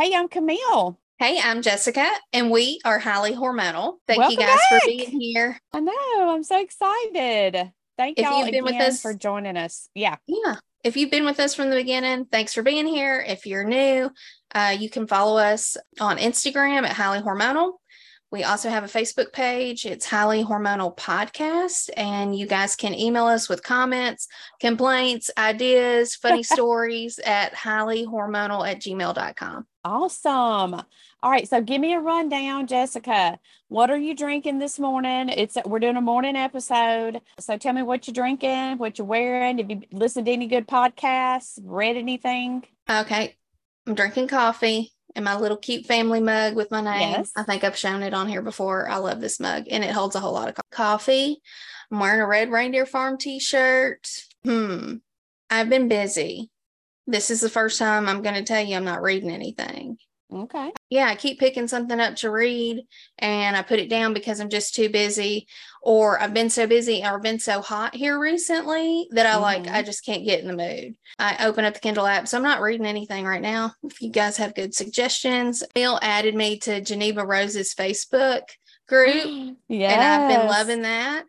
[0.00, 0.98] Hey, I'm Camille.
[1.18, 3.96] Hey, I'm Jessica, and we are highly hormonal.
[4.06, 4.80] Thank Welcome you guys back.
[4.80, 5.60] for being here.
[5.74, 5.92] I know.
[6.34, 7.70] I'm so excited.
[7.98, 9.90] Thank If y'all you've been with again us- for joining us.
[9.94, 10.16] Yeah.
[10.26, 10.54] Yeah.
[10.82, 13.20] If you've been with us from the beginning, thanks for being here.
[13.20, 14.10] If you're new,
[14.54, 17.72] uh, you can follow us on Instagram at highly hormonal.
[18.30, 19.84] We also have a Facebook page.
[19.84, 21.90] It's highly hormonal podcast.
[21.96, 24.28] And you guys can email us with comments,
[24.60, 29.66] complaints, ideas, funny stories at highly hormonal at gmail.com.
[29.84, 30.74] Awesome.
[31.22, 31.48] All right.
[31.48, 33.38] So give me a rundown, Jessica.
[33.68, 35.28] What are you drinking this morning?
[35.28, 37.20] It's we're doing a morning episode.
[37.40, 39.58] So tell me what you're drinking, what you're wearing.
[39.58, 41.58] Have you listened to any good podcasts?
[41.62, 42.64] Read anything?
[42.88, 43.36] Okay.
[43.86, 47.10] I'm drinking coffee in my little cute family mug with my name.
[47.12, 47.32] Yes.
[47.36, 48.88] I think I've shown it on here before.
[48.88, 51.40] I love this mug and it holds a whole lot of co- coffee.
[51.90, 54.08] I'm wearing a red reindeer farm t-shirt.
[54.44, 54.96] Hmm.
[55.50, 56.50] I've been busy.
[57.06, 59.98] This is the first time I'm going to tell you I'm not reading anything.
[60.32, 60.70] Okay.
[60.90, 62.84] Yeah, I keep picking something up to read
[63.18, 65.48] and I put it down because I'm just too busy
[65.82, 69.72] or I've been so busy or been so hot here recently that I like Mhm.
[69.72, 70.94] I just can't get in the mood.
[71.18, 73.72] I open up the Kindle app, so I'm not reading anything right now.
[73.82, 78.42] If you guys have good suggestions, Bill added me to Jeneva Rose's Facebook
[78.88, 79.90] group Yeah.
[79.92, 81.24] and I've been loving that.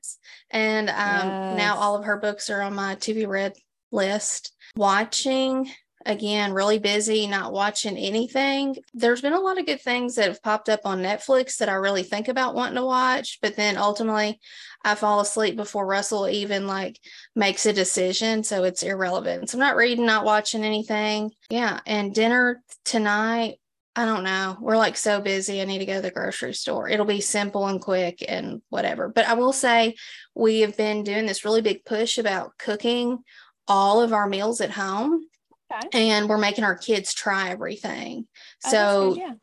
[0.50, 3.54] And um, now all of her books are on my to be read
[3.92, 4.52] list.
[4.76, 5.70] Watching
[6.06, 8.76] again, really busy, not watching anything.
[8.94, 11.74] There's been a lot of good things that have popped up on Netflix that I
[11.74, 14.40] really think about wanting to watch, but then ultimately
[14.84, 17.00] I fall asleep before Russell even like
[17.36, 18.44] makes a decision.
[18.44, 19.50] So it's irrelevant.
[19.50, 21.32] So I'm not reading, not watching anything.
[21.50, 21.80] Yeah.
[21.86, 23.58] And dinner tonight.
[23.94, 24.56] I don't know.
[24.62, 25.62] We're like so busy.
[25.62, 26.88] I need to go to the grocery store.
[26.88, 29.10] It'll be simple and quick and whatever.
[29.10, 29.96] But I will say
[30.34, 33.20] we have been doing this really big push about cooking
[33.68, 35.26] all of our meals at home
[35.72, 36.10] Okay.
[36.10, 38.28] and we're making our kids try everything.
[38.66, 39.34] Oh, So good, yeah.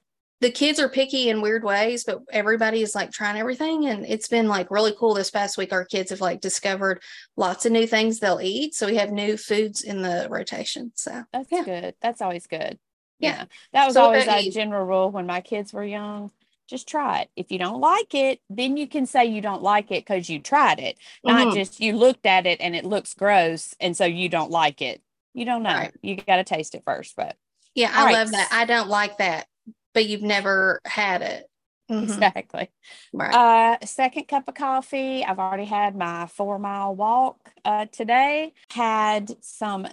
[0.40, 3.86] the kids are picky in weird ways, but everybody is like trying everything.
[3.86, 5.72] And it's been like really cool this past week.
[5.72, 7.02] Our kids have like discovered
[7.36, 8.74] lots of new things they'll eat.
[8.74, 10.92] So we have new foods in the rotation.
[10.94, 11.64] So That's Yeah.
[11.64, 11.94] good.
[12.00, 12.78] That's always good.
[13.18, 13.30] Yeah.
[13.30, 13.44] Yeah.
[13.72, 16.30] That was So always a general rule when my kids were young.
[16.68, 17.30] Just try it.
[17.34, 20.38] If you don't like it, then you can say you don't like it because you
[20.38, 21.54] tried it, not Mhm.
[21.54, 23.74] just you looked at it and it looks gross.
[23.80, 25.00] And so you don't like it.
[25.34, 25.70] You don't know.
[25.70, 25.94] Right.
[26.02, 27.14] You got to taste it first.
[27.16, 27.36] But
[27.74, 28.12] yeah, I right.
[28.14, 28.48] love that.
[28.50, 29.46] I don't like that,
[29.94, 31.48] but you've never had it.
[31.90, 32.02] Mhm.
[32.02, 32.70] exactly.
[33.12, 33.34] Right.
[33.34, 35.24] Uh, second cup of coffee.
[35.24, 38.52] I've already had my four mile walk uh, today.
[38.70, 39.88] Had some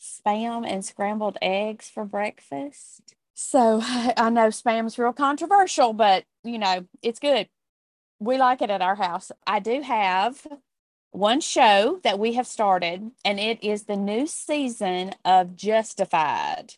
[0.00, 3.14] spam and scrambled eggs for breakfast.
[3.34, 7.48] So I know spam's real controversial, but you know, it's good.
[8.20, 9.30] We like it at our house.
[9.46, 10.46] I do have
[11.14, 16.74] one show that we have started, and it is the new season of Justified.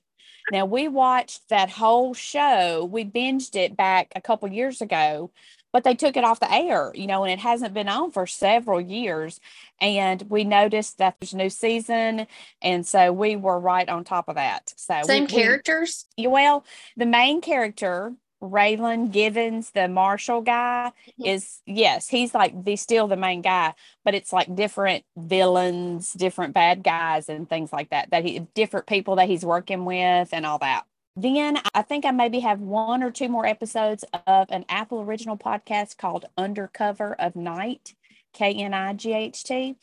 [0.53, 2.85] Now we watched that whole show.
[2.85, 5.31] We binged it back a couple years ago,
[5.73, 8.27] but they took it off the air, you know, and it hasn't been on for
[8.27, 9.41] several years.
[9.81, 12.27] And we noticed that there's a new season,
[12.63, 14.73] and so we were right on top of that.
[14.77, 16.05] So Same we- characters.
[16.19, 16.65] well,
[16.97, 21.27] the main character, Raylan Givens, the Marshal guy, Mhm.
[21.27, 23.75] is yes, he's like the still the main guy,
[24.05, 28.11] but it's like different villains, different bad guys, and things like that.
[28.11, 30.85] That he different people that he's working with and all that.
[31.17, 35.39] Then I think I maybe have one or two more episodes of an Apple original
[35.39, 37.95] podcast called Under Cover of Knight,
[38.35, 39.77] K N I G H T,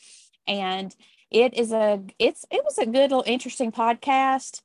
[0.48, 0.96] and
[1.32, 4.62] it is a it's it was a good little interesting podcast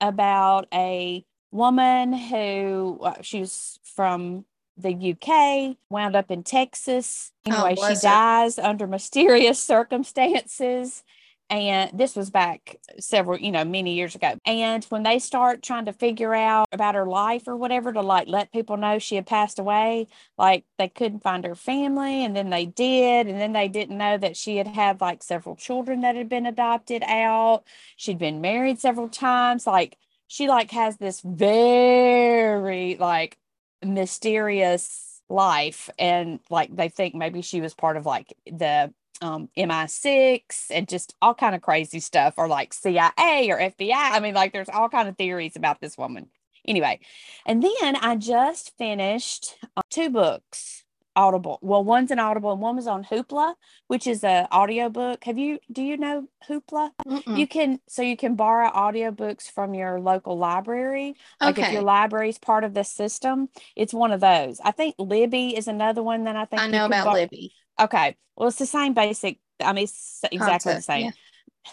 [0.00, 4.44] about a woman who uh, she was from
[4.76, 7.30] the UK, wound up in Texas.
[7.46, 8.08] Oh, Anyway, she bless her.
[8.08, 11.04] dies under mysterious circumstances.
[11.50, 14.38] And this was back several, you know, many years ago.
[14.46, 18.26] And when they start trying to figure out about her life or whatever to like
[18.26, 20.06] let people know she had passed away,
[20.38, 23.26] like they couldn't find her family and then they did.
[23.26, 26.46] And then they didn't know that she had had like several children that had been
[26.46, 27.64] adopted out.
[27.96, 29.66] She'd been married several times.
[29.66, 29.98] Like
[30.32, 33.36] she like has this very like
[33.84, 38.90] mysterious life and like they think maybe she was part of like the
[39.20, 40.40] um MI6
[40.70, 43.92] and just all kind of crazy stuff or like CIA or FBI.
[43.92, 46.30] I mean like there's all kind of theories about this woman.
[46.66, 47.00] Anyway,
[47.44, 51.58] and then I just finished uh, two books Audible.
[51.62, 53.54] Well, one's an Audible and one was on Hoopla,
[53.88, 55.24] which is a audiobook.
[55.24, 56.90] Have you do you know Hoopla?
[57.06, 57.38] Mm-mm.
[57.38, 61.14] You can so you can borrow audiobooks from your local library.
[61.40, 64.60] Like if your library's part of the system, it's one of those.
[64.64, 67.52] I think Libby is another one that I think I know about Libby.
[67.78, 68.16] Okay.
[68.36, 69.38] Well, it's the same basic.
[69.60, 71.04] I mean, it's exactly the same.
[71.06, 71.10] yeah.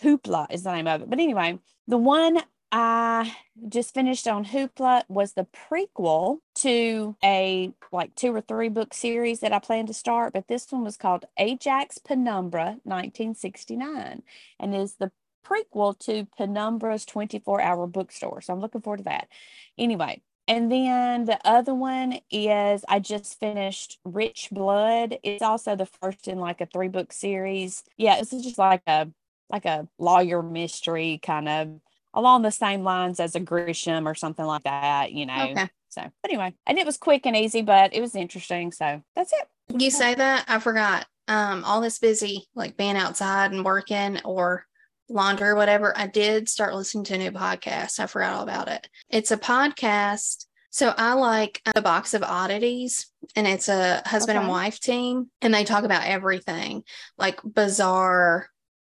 [0.02, 1.10] Hoopla is the name of it.
[1.10, 2.40] But anyway, the one
[2.72, 3.36] I
[3.68, 9.40] just finished on Hoopla was the prequel to a like two or three book series
[9.40, 14.22] that I plan to start, but this one was called Ajax Penumbra 1969
[14.60, 15.12] and is the
[15.44, 18.42] prequel to Penumbra's 24 hour bookstore.
[18.42, 19.30] So I'm looking forward to that.
[19.78, 25.18] Anyway, and then the other one is I just finished Rich Blood.
[25.24, 27.84] It's also the first in like a three book series.
[27.98, 29.10] Yeah, it's just like a
[29.50, 31.80] like a lawyer mystery kind of
[32.20, 35.50] along the same lines as a Grisham or something like that, you know.
[35.52, 35.70] Okay.
[35.90, 38.72] So anyway, and it was quick and easy, but it was interesting.
[38.72, 39.48] So that's it.
[39.82, 41.08] You say that I forgot.
[41.28, 44.66] Um, all this busy, like being outside and working or
[45.10, 48.00] laundry or whatever, I did start listening to a new podcast.
[48.00, 48.88] I forgot all about it.
[49.10, 50.46] It's a podcast.
[50.72, 54.44] So I like a box of oddities, and it's a husband okay.
[54.44, 56.84] and wife team, and they talk about everything
[57.18, 58.50] like bizarre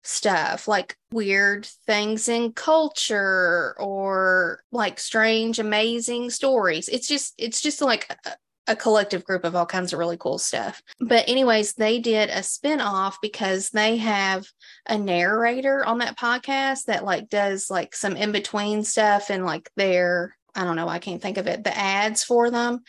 [0.08, 6.88] stuff, like weird things in culture or like strange, amazing stories.
[6.88, 8.32] It's just, it's just like a,
[8.68, 10.82] a collective group of all kinds of really cool stuff.
[11.00, 14.46] But, anyways, they did a spinoff because they have
[14.88, 19.70] a narrator on that podcast that like does like some in between stuff and like
[19.76, 22.80] their, I don't know, I can't think of it, the ads for them.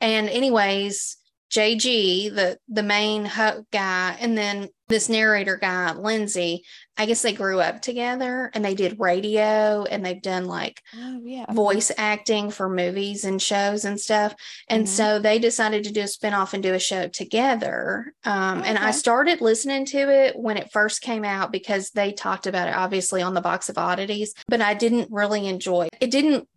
[0.00, 1.17] And, anyways,
[1.50, 3.30] JG, the the main
[3.70, 6.64] guy, and then this narrator guy, Lindsay.
[7.00, 11.20] I guess they grew up together and they did radio and they've done like oh,
[11.22, 11.44] yeah.
[11.52, 14.34] voice acting for movies and shows and stuff.
[14.68, 14.92] And mm-hmm.
[14.92, 18.12] so they decided to do a spinoff and do a show together.
[18.24, 18.70] Um, okay.
[18.70, 22.66] And I started listening to it when it first came out because they talked about
[22.66, 25.96] it obviously on the box of oddities, but I didn't really enjoy it.
[26.00, 26.48] It didn't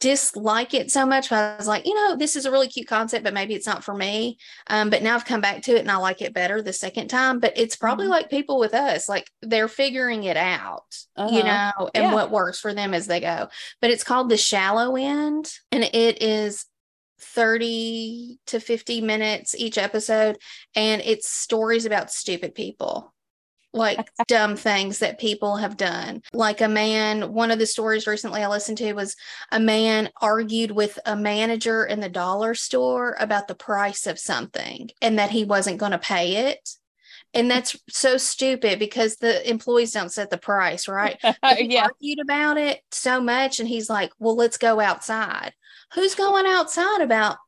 [0.00, 1.28] dislike it so much.
[1.28, 3.66] But I was like, you know, this is a really cute concept, but maybe it's
[3.66, 4.38] not for me.
[4.66, 7.08] Um, but now I've come back to it and I like it better the second
[7.08, 7.38] time.
[7.38, 8.12] But it's probably mm-hmm.
[8.12, 11.36] like people with us, like they're figuring it out, uh-huh.
[11.36, 12.14] you know, and yeah.
[12.14, 13.48] what works for them as they go.
[13.80, 16.64] But it's called The Shallow End and it is
[17.20, 20.38] 30 to 50 minutes each episode.
[20.74, 23.12] And it's stories about stupid people
[23.72, 26.22] like dumb things that people have done.
[26.32, 29.16] Like a man, one of the stories recently I listened to was
[29.52, 34.90] a man argued with a manager in the dollar store about the price of something
[35.00, 36.70] and that he wasn't going to pay it.
[37.32, 41.16] And that's so stupid because the employees don't set the price, right?
[41.22, 41.84] yeah.
[41.84, 43.60] argued about it so much.
[43.60, 45.52] And he's like, well, let's go outside.
[45.94, 47.38] Who's going outside about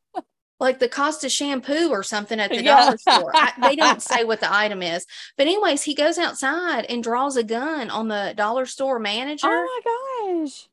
[0.63, 2.85] like the cost of shampoo or something at the yeah.
[2.85, 3.33] dollar store.
[3.35, 5.07] I, they don't say what the item is.
[5.37, 9.49] But, anyways, he goes outside and draws a gun on the dollar store oh manager.
[9.49, 10.69] Oh my gosh.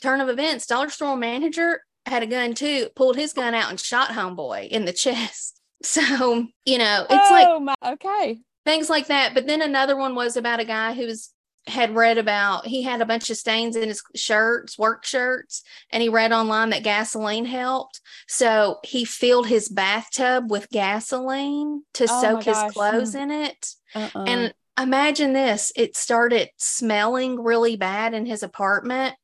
[0.00, 3.80] Turn of events, dollar store manager had a gun too, pulled his gun out and
[3.80, 5.60] shot homeboy in the chest.
[5.82, 8.38] So, you know, it's oh, like, my, okay.
[8.66, 9.32] Things like that.
[9.32, 11.32] But then another one was about a guy who was
[11.70, 16.02] had read about he had a bunch of stains in his shirts work shirts and
[16.02, 18.00] he read online that gasoline helped.
[18.28, 22.68] So he filled his bathtub with gasoline to oh soak his hmm.
[22.68, 23.74] clothes in it.
[23.94, 24.24] Uh-uh.
[24.24, 29.16] and imagine this it started smelling really bad in his apartment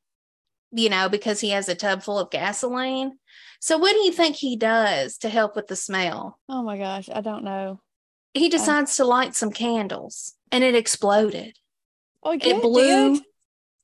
[0.72, 3.19] you know because he has a tub full of gasoline.
[3.60, 6.38] So what do you think he does to help with the smell?
[6.49, 7.81] Oh my gosh i don't know.
[8.34, 11.56] He decides to light some candles and it exploded
[12.22, 13.20] Oh, it blew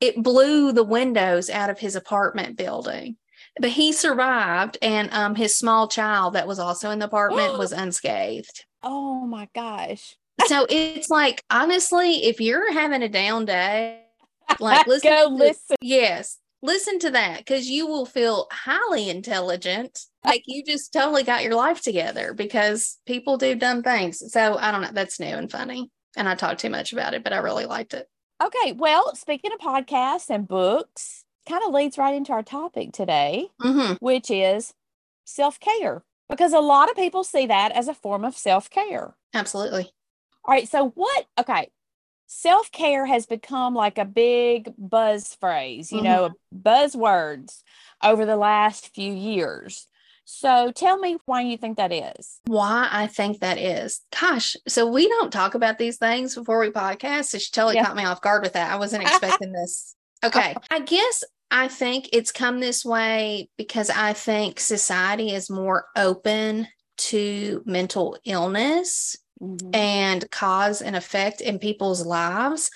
[0.00, 3.16] it blew the windows out of his apartment building.
[3.60, 7.72] But he survived, and um, his small child that was also in the apartment was
[7.72, 8.64] unscathed.
[8.82, 10.16] Oh my gosh!
[10.46, 14.02] so it's like honestly, if you're having a down day,
[14.60, 15.76] like listen, go to, listen.
[15.80, 20.00] Yes, listen to that because you will feel highly intelligent.
[20.24, 24.22] Like you just totally got your life together because people do dumb things.
[24.32, 24.90] So I don't know.
[24.92, 25.90] That's new and funny.
[26.16, 28.08] And I talked too much about it, but I really liked it.
[28.42, 33.48] Okay, well, speaking of podcasts and books, kind of leads right into our topic today,
[33.60, 33.94] mm-hmm.
[34.04, 34.74] which is
[35.24, 39.14] self care, because a lot of people see that as a form of self care.
[39.32, 39.92] Absolutely.
[40.44, 41.26] All right, so what?
[41.38, 41.68] Okay,
[42.26, 46.06] self care has become like a big buzz phrase, you mm-hmm.
[46.06, 47.62] know, buzzwords
[48.02, 49.86] over the last few years.
[50.34, 52.40] So tell me why you think that is.
[52.46, 54.00] Why I think that is.
[54.18, 57.26] Gosh, so we don't talk about these things before we podcast.
[57.26, 57.84] So she totally yeah.
[57.84, 58.72] caught me off guard with that.
[58.72, 59.94] I wasn't expecting this.
[60.24, 60.56] Okay.
[60.70, 66.66] I guess I think it's come this way because I think society is more open
[66.96, 69.70] to mental illness mm-hmm.
[69.74, 72.70] and cause and effect in people's lives.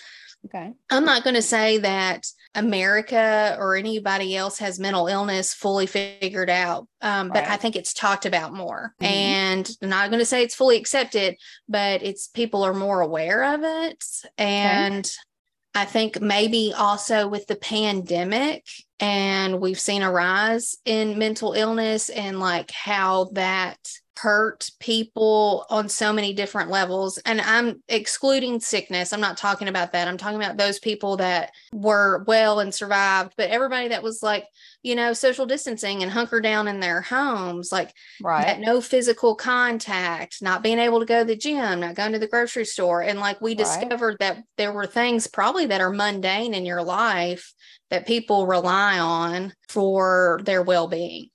[0.44, 0.72] Okay.
[0.90, 6.50] I'm not going to say that America or anybody else has mental illness fully figured
[6.50, 7.50] out, um, but right.
[7.50, 8.94] I think it's talked about more.
[9.00, 9.12] Mm-hmm.
[9.12, 11.36] And I'm not going to say it's fully accepted,
[11.68, 14.04] but it's people are more aware of it.
[14.38, 15.82] And okay.
[15.82, 18.64] I think maybe also with the pandemic,
[18.98, 23.78] and we've seen a rise in mental illness and like how that
[24.18, 27.18] hurt people on so many different levels.
[27.18, 29.12] And I'm excluding sickness.
[29.12, 30.08] I'm not talking about that.
[30.08, 34.46] I'm talking about those people that were well and survived, but everybody that was like,
[34.82, 37.92] you know, social distancing and hunker down in their homes, like
[38.22, 38.44] right.
[38.44, 42.18] that no physical contact, not being able to go to the gym, not going to
[42.18, 43.02] the grocery store.
[43.02, 43.58] And like we right.
[43.58, 47.52] discovered that there were things probably that are mundane in your life
[47.90, 51.28] that people rely on for their well-being.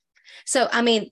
[0.45, 1.09] So I mean,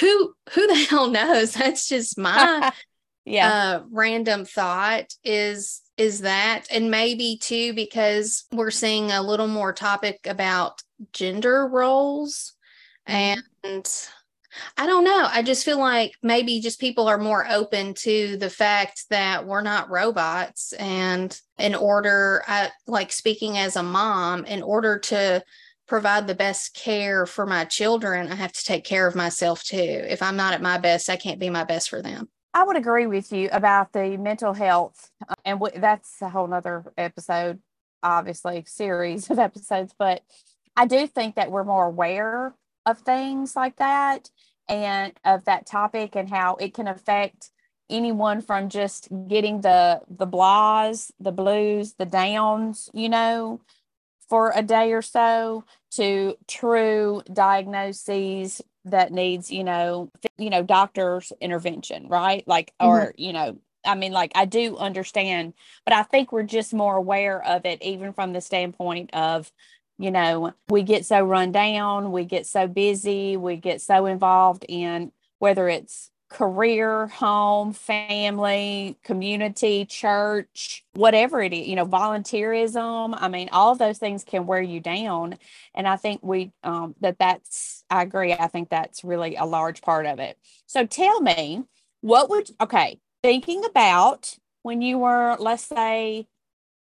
[0.00, 1.52] who who the hell knows?
[1.52, 2.72] That's just my
[3.24, 9.46] yeah uh, random thought is is that and maybe too because we're seeing a little
[9.46, 10.82] more topic about
[11.12, 12.54] gender roles
[13.08, 13.68] mm-hmm.
[13.68, 14.08] and
[14.76, 15.28] I don't know.
[15.30, 19.62] I just feel like maybe just people are more open to the fact that we're
[19.62, 20.74] not robots.
[20.74, 25.42] And in order, I, like speaking as a mom, in order to
[25.92, 29.76] provide the best care for my children, I have to take care of myself too.
[29.76, 32.30] If I'm not at my best, I can't be my best for them.
[32.54, 36.46] I would agree with you about the mental health, uh, and w- that's a whole
[36.46, 37.60] nother episode,
[38.02, 39.94] obviously, series of episodes.
[39.98, 40.22] But
[40.78, 42.54] I do think that we're more aware
[42.86, 44.30] of things like that
[44.70, 47.50] and of that topic and how it can affect
[47.90, 53.60] anyone from just getting the the blahs, the blues, the downs, you know,
[54.28, 61.32] for a day or so to true diagnoses that needs, you know, you know, doctor's
[61.40, 62.46] intervention, right?
[62.46, 63.22] Like or, mm-hmm.
[63.22, 67.44] you know, I mean, like I do understand, but I think we're just more aware
[67.44, 69.50] of it, even from the standpoint of
[69.98, 74.64] you know, we get so run down, we get so busy, we get so involved
[74.68, 83.14] in whether it's career, home, family, community, church, whatever it is, you know, volunteerism.
[83.20, 85.36] I mean, all of those things can wear you down.
[85.74, 88.32] And I think we, um, that that's, I agree.
[88.32, 90.38] I think that's really a large part of it.
[90.66, 91.64] So tell me,
[92.00, 96.26] what would, okay, thinking about when you were, let's say,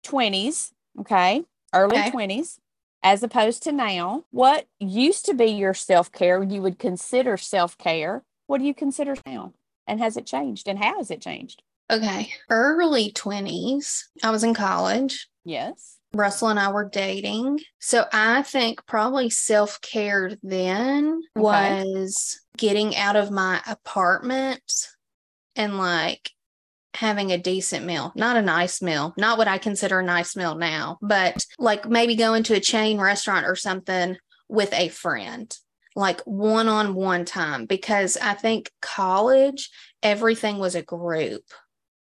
[0.06, 2.10] 20s, okay, early okay.
[2.10, 2.58] 20s,
[3.02, 4.24] as opposed to now.
[4.30, 8.22] What used to be your self care, you would consider self care.
[8.50, 9.52] What do you consider now?
[9.86, 10.66] And has it changed?
[10.66, 11.62] And how has it changed?
[11.88, 12.32] Okay.
[12.50, 15.28] Early 20s, I was in college.
[15.44, 15.98] Yes.
[16.12, 17.60] Russell and I were dating.
[17.78, 21.40] So I think probably self care then okay.
[21.40, 24.88] was getting out of my apartment
[25.54, 26.32] and like
[26.94, 30.56] having a decent meal, not a nice meal, not what I consider a nice meal
[30.56, 34.16] now, but like maybe going to a chain restaurant or something
[34.48, 35.56] with a friend,
[35.96, 39.70] like one on one time, because I think college,
[40.02, 41.44] everything was a group.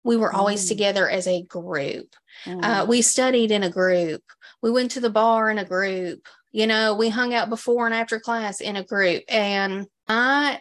[0.04, 0.70] We were always mm.
[0.70, 2.16] together as a group.
[2.46, 2.63] Mm.
[2.63, 4.24] Uh, we studied in a group.
[4.62, 6.28] We went to the bar in a group.
[6.51, 9.24] You know, we hung out before and after class in a group.
[9.30, 10.60] And I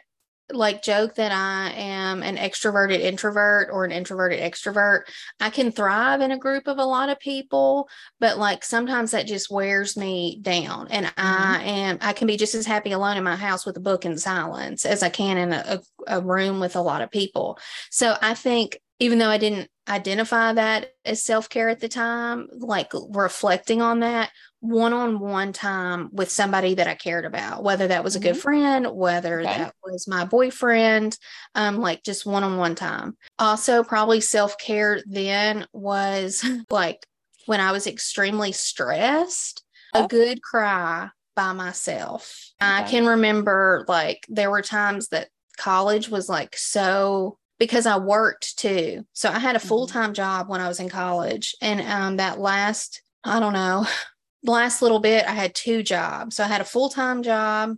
[0.53, 5.03] like joke that I am an extroverted introvert or an introverted extrovert.
[5.39, 7.89] I can thrive in a group of a lot of people,
[8.19, 10.89] but like sometimes that just wears me down.
[10.89, 11.27] And mm-hmm.
[11.27, 14.05] I am, I can be just as happy alone in my house with a book
[14.05, 17.59] in silence as I can in a, a room with a lot of people.
[17.91, 22.49] So I think even though I didn't identify that as self care at the time,
[22.53, 24.31] like reflecting on that,
[24.61, 28.33] one on one time with somebody that I cared about, whether that was a good
[28.33, 28.41] mm-hmm.
[28.41, 29.59] friend, whether okay.
[29.59, 31.19] that was my boyfriend,
[31.55, 33.17] um, like just one on one time.
[33.39, 37.07] Also, probably self care then was like
[37.47, 39.63] when I was extremely stressed,
[39.95, 40.05] oh.
[40.05, 42.53] a good cry by myself.
[42.63, 42.71] Okay.
[42.71, 48.59] I can remember like there were times that college was like so because I worked
[48.59, 49.07] too.
[49.13, 49.69] So I had a mm-hmm.
[49.69, 51.55] full time job when I was in college.
[51.61, 53.87] And um, that last, I don't know,
[54.43, 56.37] last little bit, I had two jobs.
[56.37, 57.77] So I had a full time job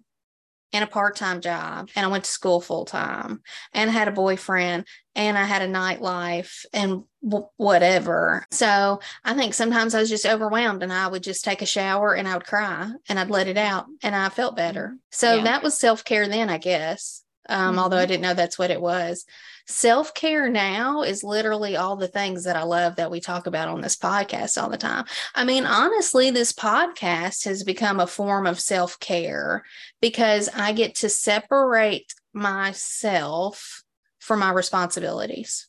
[0.72, 3.42] and a part time job, and I went to school full time,
[3.74, 8.46] and I had a boyfriend, and I had a nightlife, and w- whatever.
[8.50, 12.14] So I think sometimes I was just overwhelmed, and I would just take a shower
[12.14, 14.88] and I would cry and I'd let it out, and I felt better.
[14.88, 14.96] Mm-hmm.
[15.10, 15.44] So yeah.
[15.44, 17.22] that was self care then, I guess.
[17.48, 17.78] Um, mm-hmm.
[17.80, 19.26] Although I didn't know that's what it was.
[19.72, 23.68] Self care now is literally all the things that I love that we talk about
[23.68, 25.06] on this podcast all the time.
[25.34, 29.64] I mean, honestly, this podcast has become a form of self care
[30.02, 33.82] because I get to separate myself
[34.18, 35.68] from my responsibilities.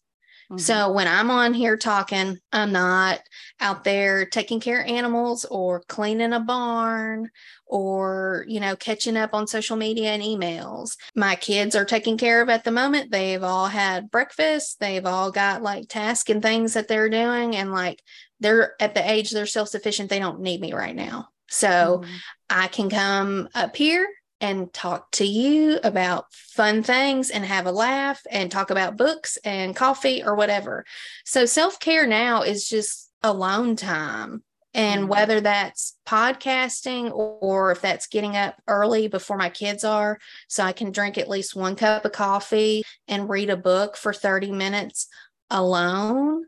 [0.51, 0.59] Mm-hmm.
[0.59, 3.21] So when I'm on here talking, I'm not
[3.61, 7.29] out there taking care of animals or cleaning a barn
[7.73, 10.95] or, you know, catching up on social media and emails.
[11.15, 13.09] My kids are taken care of at the moment.
[13.09, 14.79] They've all had breakfast.
[14.79, 17.55] They've all got like tasks and things that they're doing.
[17.55, 18.03] And like
[18.39, 22.13] they're at the age they're self-sufficient they don't need me right now so mm-hmm.
[22.49, 24.05] i can come up here
[24.43, 29.37] and talk to you about fun things and have a laugh and talk about books
[29.45, 30.83] and coffee or whatever.
[31.23, 34.43] So self care now is just alone time.
[34.73, 35.09] And mm-hmm.
[35.09, 40.71] whether that's podcasting or if that's getting up early before my kids are, so I
[40.71, 45.07] can drink at least one cup of coffee and read a book for 30 minutes
[45.49, 46.45] alone,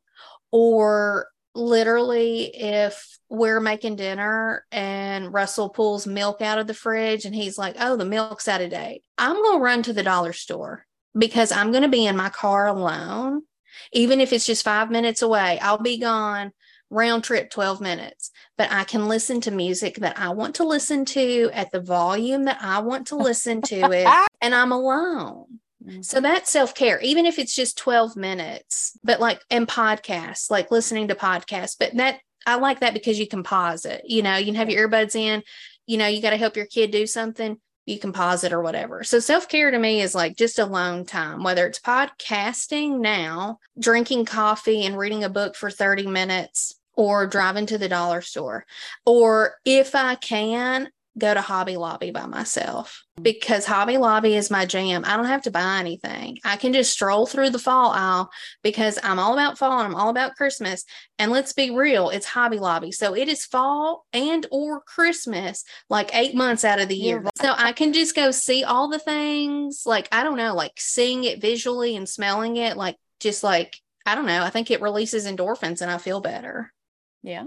[0.51, 7.33] or literally if we're making dinner and Russell pulls milk out of the fridge and
[7.33, 10.33] he's like, "Oh, the milk's out of date." I'm going to run to the dollar
[10.33, 10.85] store
[11.17, 13.43] because I'm going to be in my car alone.
[13.91, 16.51] Even if it's just 5 minutes away, I'll be gone
[16.89, 21.05] round trip 12 minutes, but I can listen to music that I want to listen
[21.05, 24.07] to at the volume that I want to listen to it
[24.41, 25.59] and I'm alone.
[25.83, 26.01] Mm-hmm.
[26.01, 30.71] So that's self care, even if it's just 12 minutes, but like, and podcasts, like
[30.71, 31.75] listening to podcasts.
[31.77, 34.01] But that, I like that because you can pause it.
[34.05, 35.43] You know, you can have your earbuds in,
[35.85, 38.61] you know, you got to help your kid do something, you can pause it or
[38.61, 39.03] whatever.
[39.03, 44.25] So self care to me is like just alone time, whether it's podcasting now, drinking
[44.25, 48.65] coffee and reading a book for 30 minutes, or driving to the dollar store.
[49.05, 54.65] Or if I can, go to Hobby Lobby by myself because Hobby Lobby is my
[54.65, 55.03] jam.
[55.05, 56.39] I don't have to buy anything.
[56.43, 58.29] I can just stroll through the fall aisle
[58.63, 60.83] because I'm all about fall and I'm all about Christmas.
[61.17, 62.91] And let's be real, it's Hobby Lobby.
[62.91, 67.23] So it is fall and or Christmas like 8 months out of the year.
[67.41, 71.23] So I can just go see all the things like I don't know, like seeing
[71.23, 75.25] it visually and smelling it like just like I don't know, I think it releases
[75.25, 76.73] endorphins and I feel better.
[77.23, 77.45] Yeah.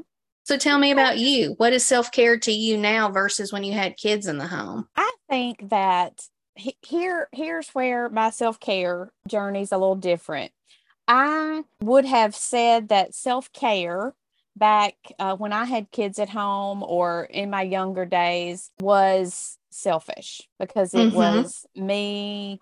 [0.48, 1.56] So tell me about you.
[1.58, 4.88] What is self care to you now versus when you had kids in the home?
[4.96, 6.22] I think that
[6.54, 10.52] here here's where my self care journey is a little different.
[11.06, 14.14] I would have said that self care
[14.56, 20.48] back uh, when I had kids at home or in my younger days was selfish
[20.58, 21.16] because it mm-hmm.
[21.16, 22.58] was me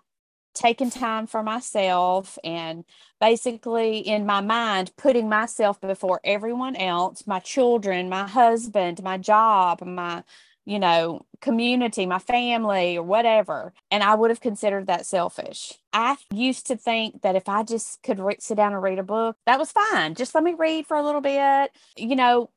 [0.57, 2.83] taking time for myself and
[3.21, 9.81] basically in my mind putting myself before everyone else my children my husband my job
[9.85, 10.23] my
[10.65, 13.73] you know community my family or whatever.
[13.91, 15.73] And i would have considered that selfish.
[15.93, 19.03] I used to think that if i just could re- sit down and read a
[19.03, 20.15] book that was fine.
[20.15, 22.49] Just let me read for a little bit you know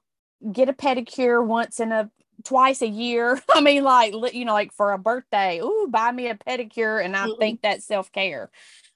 [0.53, 2.11] get a pedicure once in a
[2.45, 3.41] twice a year.
[3.51, 7.05] I mean, like, you know, like for a birthday, ooh, buy me a pedicure.
[7.05, 7.39] And I mm-hmm.
[7.39, 8.51] think that's self care.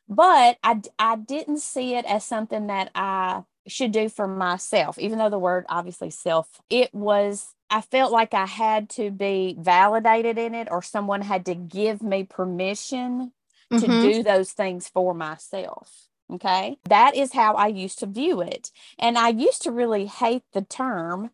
[0.08, 5.18] But I, I didn't see it as something that I should do for myself, even
[5.18, 10.38] though the word obviously self, it was, I felt like I had to be validated
[10.38, 13.32] in it or someone had to give me permission
[13.72, 13.78] mm-hmm.
[13.78, 16.08] to do those things for myself.
[16.32, 16.78] Okay.
[16.88, 18.70] That is how I used to view it.
[18.98, 21.30] And I used to really hate the term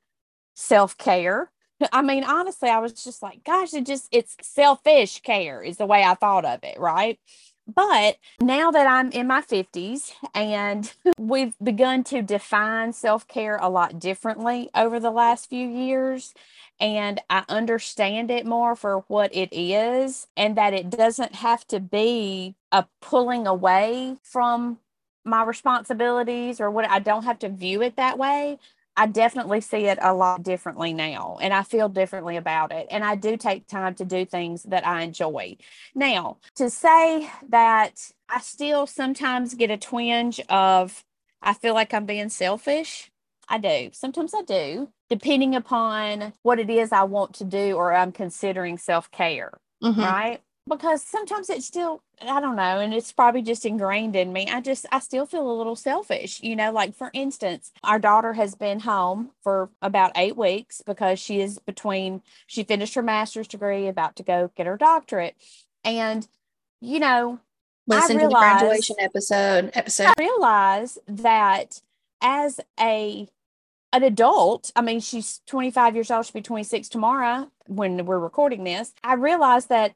[0.55, 1.51] self care
[1.93, 5.87] I mean, honestly, I was just like, gosh, it just, it's selfish care is the
[5.87, 6.79] way I thought of it.
[6.79, 7.19] Right.
[7.73, 13.69] But now that I'm in my 50s and we've begun to define self care a
[13.69, 16.35] lot differently over the last few years,
[16.81, 21.79] and I understand it more for what it is, and that it doesn't have to
[21.81, 24.79] be a pulling away from
[25.25, 28.59] my responsibilities or what I don't have to view it that way.
[29.01, 32.87] I definitely see it a lot differently now and I feel differently about it.
[32.91, 35.57] And I do take time to do things that I enjoy.
[35.95, 37.95] Now, to say that
[38.29, 41.03] I still sometimes get a twinge of,
[41.41, 43.11] I feel like I'm being selfish.
[43.49, 43.89] I do.
[43.95, 48.77] Sometimes I do, depending upon what it is I want to do or I'm considering
[48.77, 49.59] self care.
[49.83, 49.99] Mm-hmm.
[49.99, 54.47] Right because sometimes it's still i don't know and it's probably just ingrained in me
[54.51, 58.33] i just i still feel a little selfish you know like for instance our daughter
[58.33, 63.49] has been home for about eight weeks because she is between she finished her master's
[63.49, 65.35] degree about to go get her doctorate
[65.85, 66.27] and
[66.81, 67.39] you know
[67.87, 71.83] listen realize, to the graduation episode episode i realize that
[72.23, 73.29] as a
[73.93, 78.65] an adult, I mean, she's 25 years old, she'll be 26 tomorrow when we're recording
[78.65, 78.93] this.
[79.03, 79.95] I realized that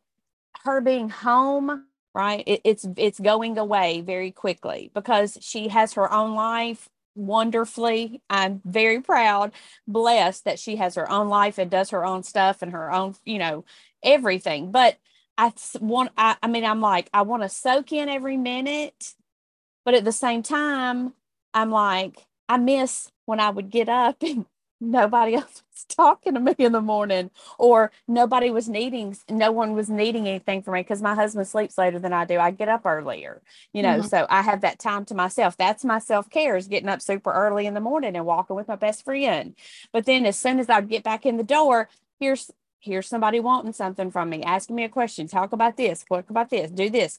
[0.65, 6.11] her being home right it, it's it's going away very quickly because she has her
[6.13, 8.21] own life wonderfully.
[8.29, 9.53] I'm very proud
[9.87, 13.15] blessed that she has her own life and does her own stuff and her own
[13.25, 13.65] you know
[14.03, 14.71] everything.
[14.73, 14.97] But
[15.37, 19.15] i want i, I mean i'm like i want to soak in every minute
[19.85, 21.15] but at the same time
[21.55, 24.47] i'm like i miss when i would get up and
[24.81, 29.75] nobody else was talking to me in the morning or nobody was needing no one
[29.75, 32.39] was needing anything from me because my husband sleeps later than i do.
[32.39, 34.09] I get up earlier you know mm-hmm.
[34.09, 35.57] so i have that time to myself.
[35.57, 38.77] That's my self-care is getting up super early in the morning and walking with my
[38.77, 39.55] best friend.
[39.93, 43.73] But then as soon as i get back in the door here's here's somebody wanting
[43.73, 44.43] something from me.
[44.43, 45.27] Asking me a question.
[45.27, 46.05] Talk about this.
[46.05, 46.71] Talk about this.
[46.71, 47.19] Do this.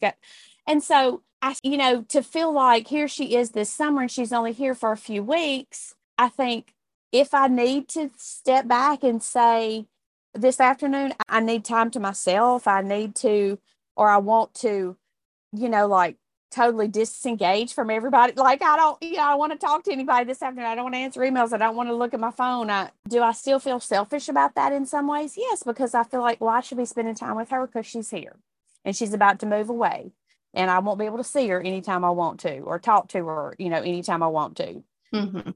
[0.68, 4.34] And so i you know to feel like here she is this summer and she's
[4.34, 6.74] only here for a few weeks i think
[7.12, 9.86] if I need to step back and say,
[10.36, 13.58] this afternoon, I need time to myself, I need to,
[13.96, 14.98] or I want to,
[15.54, 16.18] you know, like
[16.52, 18.34] totally disengage from everybody.
[18.34, 20.65] Like, I don't, you know, I want to talk to anybody this afternoon.
[20.65, 21.54] I don't want to answer emails.
[21.54, 22.70] I don't want to look at my phone.
[22.70, 25.36] I, do I still feel selfish about that in some ways?
[25.38, 28.10] Yes, because I feel like, well, I should be spending time with her because she's
[28.10, 28.38] here
[28.84, 30.12] and she's about to move away
[30.54, 33.26] and I won't be able to see her anytime I want to or talk to
[33.26, 34.84] her, you know, anytime I want to.
[35.13, 35.52] Mm-hmm.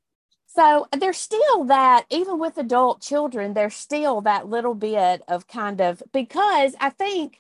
[0.56, 5.80] So there's still that, even with adult children, there's still that little bit of kind
[5.80, 7.40] of because I think,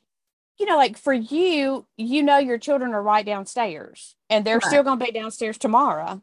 [0.59, 4.63] you know, like for you, you know, your children are right downstairs and they're right.
[4.63, 6.21] still going to be downstairs tomorrow.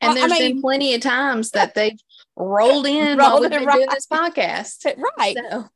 [0.00, 2.00] And there's I mean, been plenty of times that they've
[2.34, 3.76] rolled in rolled while we've been right.
[3.76, 4.84] doing this podcast.
[5.18, 5.36] Right.
[5.50, 5.66] So.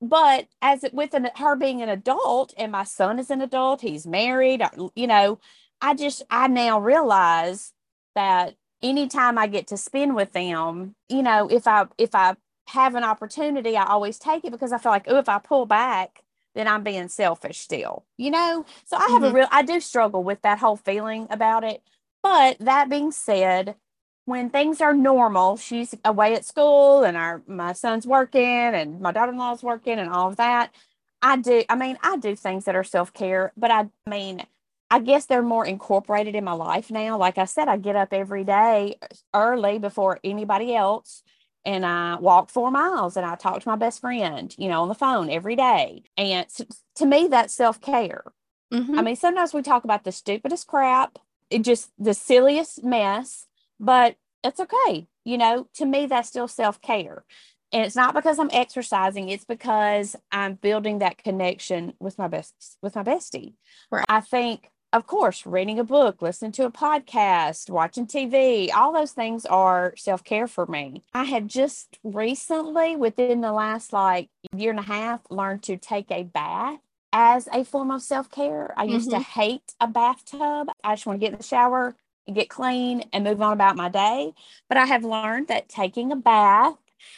[0.00, 3.80] But as it, with an, her being an adult and my son is an adult,
[3.80, 5.40] he's married, uh, you know,
[5.80, 7.72] I just, I now realize
[8.14, 12.36] that anytime I get to spend with them, you know, if I if I
[12.68, 15.66] have an opportunity, I always take it because I feel like, oh, if I pull
[15.66, 16.22] back,
[16.54, 18.64] then I'm being selfish still, you know?
[18.84, 19.24] So I have mm-hmm.
[19.24, 21.82] a real I do struggle with that whole feeling about it.
[22.22, 23.76] But that being said,
[24.24, 29.12] when things are normal, she's away at school and our my son's working and my
[29.12, 30.74] daughter-in-law's working and all of that.
[31.22, 34.44] I do, I mean, I do things that are self-care, but I mean,
[34.90, 37.18] I guess they're more incorporated in my life now.
[37.18, 38.96] Like I said, I get up every day
[39.34, 41.22] early before anybody else
[41.66, 44.88] and I walk four miles and I talk to my best friend, you know, on
[44.88, 46.04] the phone every day.
[46.16, 46.46] And
[46.94, 48.22] to me, that's self care.
[48.72, 48.98] Mm-hmm.
[48.98, 51.18] I mean, sometimes we talk about the stupidest crap,
[51.50, 53.46] it just the silliest mess,
[53.80, 55.08] but it's okay.
[55.24, 57.24] You know, to me, that's still self care.
[57.72, 62.54] And it's not because I'm exercising, it's because I'm building that connection with my best
[62.80, 63.54] with my bestie.
[63.90, 64.04] Right.
[64.08, 69.12] I think of course, reading a book, listening to a podcast, watching TV, all those
[69.12, 71.02] things are self care for me.
[71.12, 76.10] I have just recently, within the last like year and a half, learned to take
[76.10, 76.78] a bath
[77.12, 78.72] as a form of self care.
[78.76, 79.18] I used mm-hmm.
[79.18, 80.68] to hate a bathtub.
[80.82, 81.96] I just want to get in the shower
[82.26, 84.32] and get clean and move on about my day.
[84.68, 86.76] But I have learned that taking a bath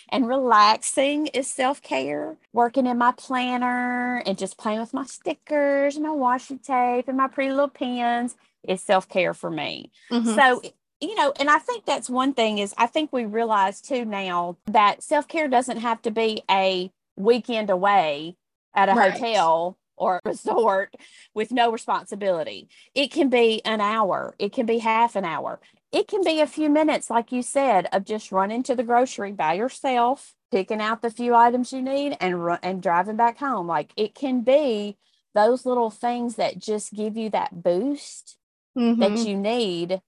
[0.09, 2.37] and relaxing is self care.
[2.53, 7.17] Working in my planner and just playing with my stickers and my washi tape and
[7.17, 9.91] my pretty little pens is self care for me.
[10.11, 10.35] Mm-hmm.
[10.35, 10.63] So,
[11.01, 14.57] you know, and I think that's one thing is I think we realize too now
[14.67, 18.37] that self care doesn't have to be a weekend away
[18.75, 19.13] at a right.
[19.13, 20.95] hotel or resort
[21.35, 22.69] with no responsibility.
[22.95, 25.61] It can be an hour, it can be half an hour,
[25.93, 29.33] it can be a few minutes, like you said, of just running to the grocery
[29.33, 33.67] by yourself, picking out the few items you need and run and driving back home.
[33.67, 34.99] Like it can be
[35.35, 38.37] those little things that just give you that boost
[38.77, 39.01] mm-hmm.
[39.01, 40.03] that you need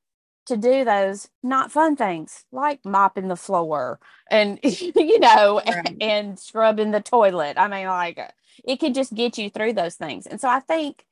[0.46, 5.88] to do those not fun things like mopping the floor and you know right.
[5.88, 7.56] and, and scrubbing the toilet.
[7.56, 8.18] I mean like
[8.64, 10.26] it can just get you through those things.
[10.26, 11.04] And so I think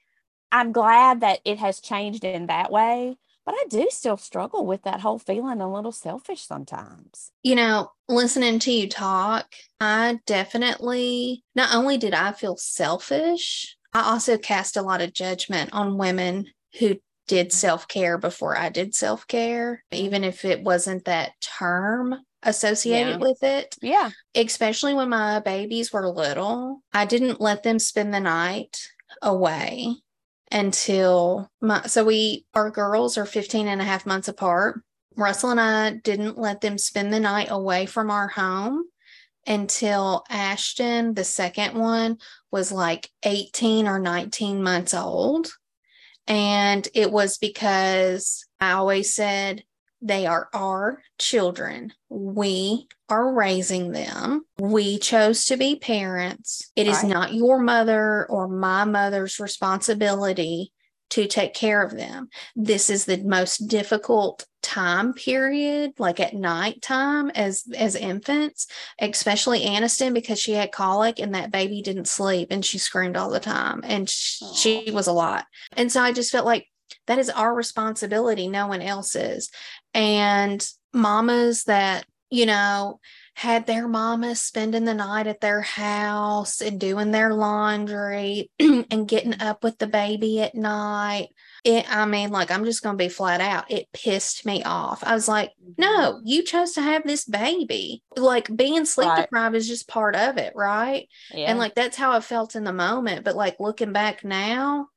[0.50, 3.16] I'm glad that it has changed in that way
[3.48, 7.32] but I do still struggle with that whole feeling a little selfish sometimes.
[7.42, 14.02] You know, listening to you talk, I definitely not only did I feel selfish, I
[14.02, 17.56] also cast a lot of judgment on women who did mm-hmm.
[17.56, 23.28] self care before I did self care, even if it wasn't that term associated yeah.
[23.28, 23.76] with it.
[23.80, 24.10] Yeah.
[24.34, 28.78] Especially when my babies were little, I didn't let them spend the night
[29.22, 29.94] away
[30.50, 34.80] until my so we our girls are 15 and a half months apart.
[35.16, 38.84] Russell and i didn't let them spend the night away from our home
[39.46, 42.18] until ashton the second one
[42.52, 45.48] was like 18 or 19 months old.
[46.26, 49.64] And it was because i always said
[50.00, 51.92] they are our children.
[52.08, 54.44] We are raising them.
[54.58, 56.70] We chose to be parents.
[56.76, 56.96] It right.
[56.96, 60.72] is not your mother or my mother's responsibility
[61.10, 62.28] to take care of them.
[62.54, 68.66] This is the most difficult time period, like at night time as as infants,
[69.00, 73.30] especially Aniston because she had colic and that baby didn't sleep and she screamed all
[73.30, 75.46] the time and she, she was a lot.
[75.76, 76.66] And so I just felt like
[77.08, 79.50] that is our responsibility, no one else's.
[79.92, 83.00] And mamas that you know,
[83.34, 89.40] had their mama spending the night at their house and doing their laundry and getting
[89.40, 91.28] up with the baby at night.
[91.64, 93.70] It, I mean, like, I'm just going to be flat out.
[93.70, 95.02] It pissed me off.
[95.02, 95.80] I was like, Mm-hmm.
[95.82, 98.02] no, you chose to have this baby.
[98.14, 99.22] Like, being sleep Right.
[99.22, 101.08] deprived is just part of it, right?
[101.32, 101.46] Yeah.
[101.48, 103.24] And like, that's how I felt in the moment.
[103.24, 104.88] But like, looking back now,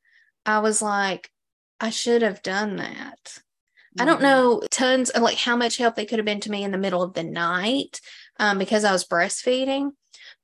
[0.45, 1.29] I was like,
[1.81, 3.39] I should have done that.
[3.99, 4.23] I don't Mhm.
[4.23, 6.77] know tons of like how much help they could have been to me in the
[6.77, 7.99] middle of the night
[8.39, 9.91] um, because I was breastfeeding.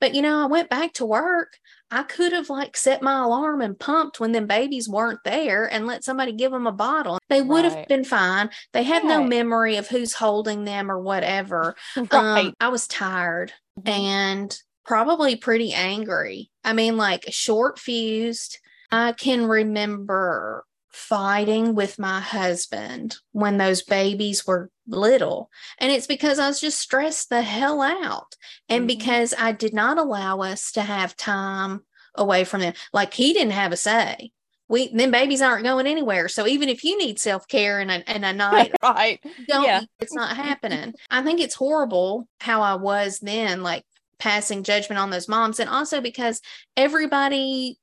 [0.01, 1.53] But you know, I went back to work.
[1.89, 5.87] I could have like set my alarm and pumped when them babies weren't there and
[5.87, 7.19] let somebody give them a bottle.
[7.29, 8.49] They would have been fine.
[8.73, 11.75] They have no memory of who's holding them or whatever.
[11.95, 12.13] right.
[12.47, 13.89] Um, I was tired Mhm.
[13.89, 16.51] and probably pretty angry.
[16.65, 18.57] I mean, like short fused.
[18.91, 20.65] I can remember
[20.97, 25.49] fighting with my husband when those babies were little.
[25.77, 28.35] And it's because I was just stressed the hell out.
[28.67, 28.87] And Mhm.
[28.87, 31.83] because I did not allow us to have time
[32.15, 32.73] away from them.
[32.93, 34.31] Like he didn't have a say.
[34.69, 36.27] We then babies aren't going anywhere.
[36.27, 39.19] So even if you need self-care and a, and a night right.
[39.47, 39.81] don't Yeah.
[39.99, 43.83] it's not happening i think it's horrible how i was then like
[44.19, 46.41] passing judgment on those moms and also because
[46.75, 47.77] everybody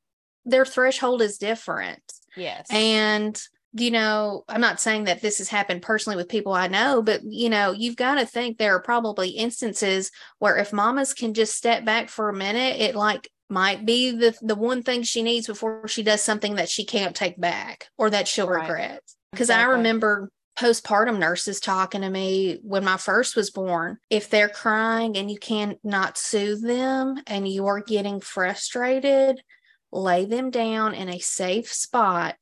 [0.45, 2.03] their threshold is different
[2.37, 2.67] Yes.
[2.71, 3.41] and
[3.77, 7.21] you know i'm not saying that this has happened personally with people i know but
[7.25, 11.55] you know you've got to think there are probably instances where if mamas can just
[11.55, 15.47] step back for a minute it like might be the the one thing she needs
[15.47, 18.61] before she does something that she can't take back or that she'll Right.
[18.69, 19.01] regret
[19.33, 24.49] because i remember postpartum nurses talking to me when my first was born if they're
[24.49, 29.43] crying and you cannot soothe them and you are getting frustrated
[29.95, 32.37] lay them down in a safe spot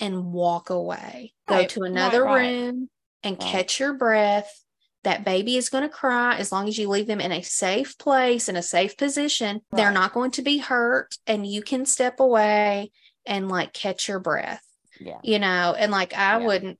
[0.00, 2.50] and walk away go Right, to another right.
[2.50, 2.90] room
[3.22, 3.46] and Right.
[3.46, 4.64] catch your breath
[5.04, 7.96] that baby is going to cry as long as you leave them in a safe
[7.96, 12.20] place in a safe position they're not going to be hurt and you can step
[12.20, 12.90] away
[13.24, 14.64] and like catch your breath
[14.98, 15.18] yeah.
[15.22, 16.46] you know and like i Yeah.
[16.46, 16.78] wouldn't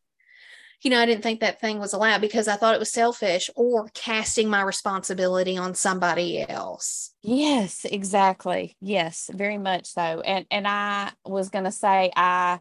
[0.82, 3.50] you know i didn't think that thing was allowed because i thought it was selfish
[3.56, 8.76] or casting my responsibility on somebody else Yes, exactly.
[8.80, 10.20] Yes, very much so.
[10.20, 12.60] And and I was going to say I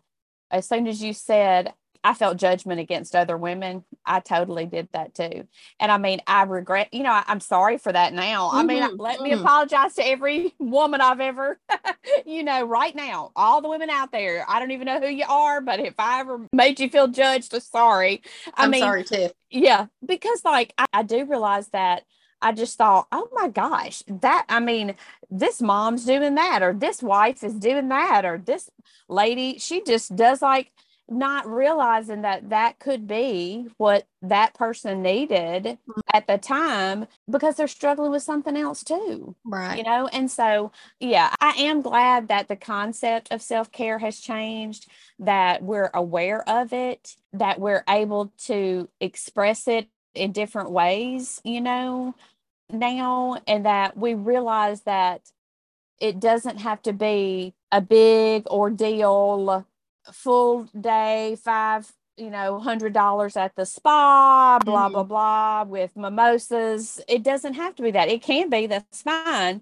[0.51, 5.13] as soon as you said I felt judgment against other women, I totally did that
[5.13, 5.47] too.
[5.79, 8.49] And I mean, I regret, you know, I, am sorry for that now.
[8.53, 9.41] I mean, Mhm, let me mhm.
[9.41, 11.59] apologize to every woman I've ever,
[12.25, 14.45] you know, right now, all the women out there.
[14.47, 17.53] I don't even know who you are, but if I ever made you feel judged,
[17.53, 18.21] I'm sorry.
[18.57, 22.03] I i'm mean, sorry too yeah, because like I, I do realize that
[22.41, 24.95] I just thought, oh my gosh, that I mean,
[25.29, 28.69] this mom's doing that, or this wife is doing that, or this
[29.09, 30.71] lady, she just does like
[31.09, 35.99] not realizing that that could be what that person needed mm-hmm.
[36.13, 39.77] at the time because they're struggling with something else too right.
[39.77, 40.07] you know?
[40.11, 45.91] And so yeah i am glad that the concept of self-care has changed that we're
[45.93, 52.13] aware of it that we're able to express it in different ways you know
[52.71, 55.21] now and that we realize that
[55.99, 59.65] it doesn't have to be a big ordeal
[60.13, 66.99] full day five you know hundred dollars at the spa blah blah blah with mimosas.
[67.07, 68.09] It doesn't have to be that.
[68.09, 68.67] It can be.
[68.67, 69.61] That's fine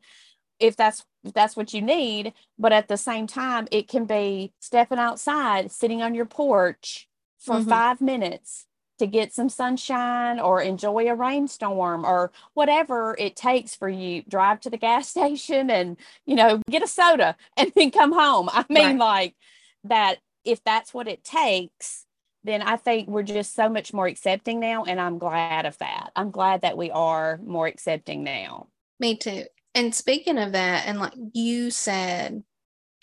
[0.59, 2.33] if that's if that's what you need.
[2.57, 7.07] But at the same time it can be stepping outside sitting on your porch
[7.37, 7.69] for Mhm.
[7.69, 8.65] five minutes
[8.97, 14.23] to get some sunshine or enjoy a rainstorm or whatever it takes for you.
[14.27, 18.49] Drive to the gas station and you know get a soda and then come home.
[18.51, 19.35] I mean like
[19.83, 22.05] that if that's what it takes
[22.43, 26.11] then i think we're just so much more accepting now and i'm glad of that.
[26.15, 28.67] I'm glad that we are more accepting now.
[28.99, 29.43] Me too.
[29.75, 32.43] And speaking of that and like you said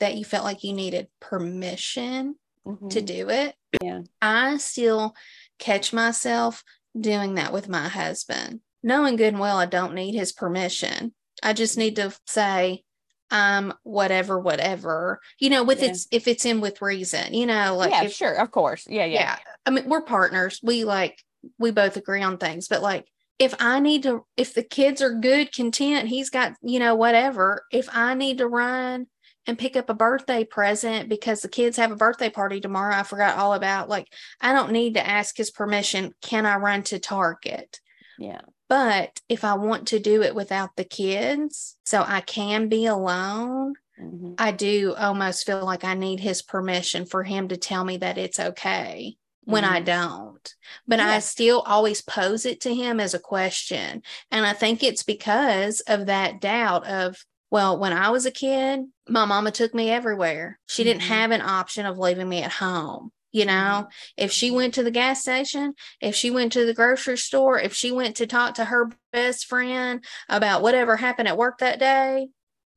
[0.00, 3.06] that you felt like you needed permission to Mhm.
[3.06, 4.00] do it yeah.
[4.22, 5.14] I still
[5.58, 6.62] catch myself
[6.98, 11.12] doing that with my husband, knowing good and well I don't need his permission.
[11.42, 12.84] I just need to say,
[13.30, 15.90] um, whatever, whatever, you know, with Yeah.
[15.90, 19.04] it's if it's in with reason, you know, like yeah if, sure of course yeah
[19.04, 19.36] yeah, yeah.
[19.66, 20.60] I mean, we're partners.
[20.62, 21.22] We like
[21.58, 23.06] we both agree on things, but like
[23.38, 27.64] if I need to if the kids are good, content, he's got, you know, whatever.
[27.72, 29.06] If I need to run
[29.46, 33.02] and pick up a birthday present because the kids have a birthday party tomorrow, I
[33.02, 34.06] forgot all about like
[34.40, 36.12] I don't need to ask his permission.
[36.22, 37.80] Can I run to Target?
[38.18, 38.40] yeah.
[38.68, 43.74] But if I want to do it without the kids, so I can be alone,
[44.00, 44.34] Mhm.
[44.38, 48.18] I do almost feel like I need his permission for him to tell me that
[48.18, 49.16] it's okay.
[49.46, 49.84] when I Mhm.
[49.84, 50.54] don't.
[50.88, 51.08] But Yeah.
[51.10, 54.02] I still always pose it to him as a question.
[54.30, 58.80] And I think it's because of that doubt of, well, when I was a kid,
[59.06, 60.58] my mama took me everywhere.
[60.66, 61.08] She didn't Mhm.
[61.08, 63.12] have an option of leaving me at home.
[63.34, 67.18] You know, if she went to the gas station, if she went to the grocery
[67.18, 71.58] store, if she went to talk to her best friend about whatever happened at work
[71.58, 72.28] that day,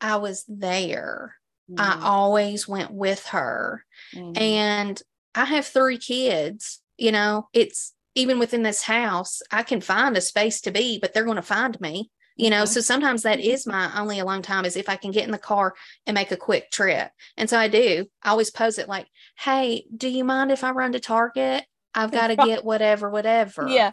[0.02, 1.36] I was there.
[1.78, 2.04] I Mhm.
[2.04, 3.86] always went with her.
[4.16, 4.36] Mhm.
[4.36, 5.04] And
[5.36, 6.82] I have three kids.
[6.98, 11.14] You know, it's even within this house, I can find a space to be, but
[11.14, 12.10] they're going to find me.
[12.38, 12.68] You know, Mhm.
[12.68, 13.68] so sometimes that Mhm.
[13.68, 16.38] my only alone time is if I can get in the car and make a
[16.38, 17.12] quick trip.
[17.36, 18.06] And so I do.
[18.24, 19.08] I always pose it like,
[19.40, 21.66] hey, do you mind if I run to Target?
[21.94, 23.68] I've got to get whatever, whatever.
[23.68, 23.92] Yeah.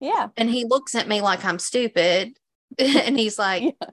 [0.00, 0.28] Yeah.
[0.36, 2.36] And he looks at me like I'm stupid.
[2.78, 3.88] and he's like, Yeah.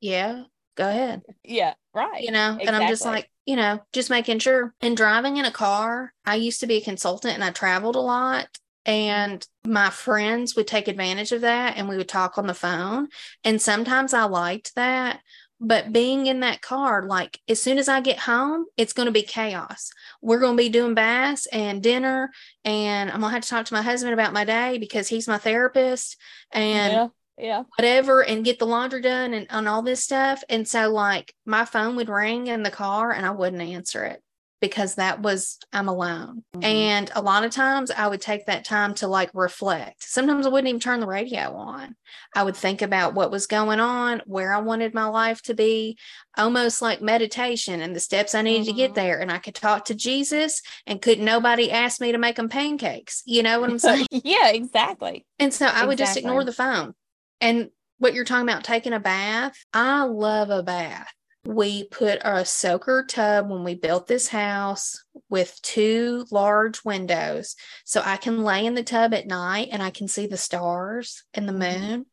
[0.00, 0.42] yeah,
[0.76, 1.74] go ahead Yeah.
[1.92, 2.22] Right.
[2.22, 5.50] you know and i'm just like you know just making sure and driving in a
[5.50, 8.48] car i used to be a consultant and i traveled a lot
[8.84, 13.08] and my friends would take advantage of that and we would talk on the phone
[13.44, 15.20] and sometimes i liked that
[15.60, 19.12] but being in that car like as soon as i get home it's going to
[19.12, 19.90] be chaos
[20.20, 22.30] we're going to be doing baths and dinner
[22.64, 25.28] and i'm going to have to talk to my husband about my day because he's
[25.28, 26.16] my therapist
[26.52, 27.08] and yeah.
[27.38, 27.62] Yeah.
[27.76, 30.44] whatever and get the laundry done and, and all this stuff.
[30.48, 34.22] And so like my phone would ring in the car and I wouldn't answer it
[34.62, 36.44] because that was I'm alone.
[36.56, 36.64] Mhm.
[36.64, 40.04] And a lot of times I would take that time to like reflect.
[40.04, 41.96] Sometimes I wouldn't even turn the radio on.
[42.34, 45.98] I would think about what was going on, where I wanted my life to be,
[46.38, 48.94] almost like meditation and the steps I needed to get Mhm.
[48.94, 49.18] there.
[49.20, 53.22] And I could talk to Jesus and couldn't nobody ask me to make them pancakes.
[53.26, 54.06] You know what I'm saying?
[54.10, 54.48] yeah.
[54.50, 55.26] Exactly.
[55.38, 56.94] And so I would just ignore the phone.
[57.40, 61.12] And what you're talking about taking a bath, I love a bath.
[61.44, 67.56] We put a soaker tub when we built this house with two large windows.
[67.84, 71.24] So I can lay in the tub at night and I can see the stars
[71.34, 71.80] and the Mhm.
[71.80, 72.06] moon.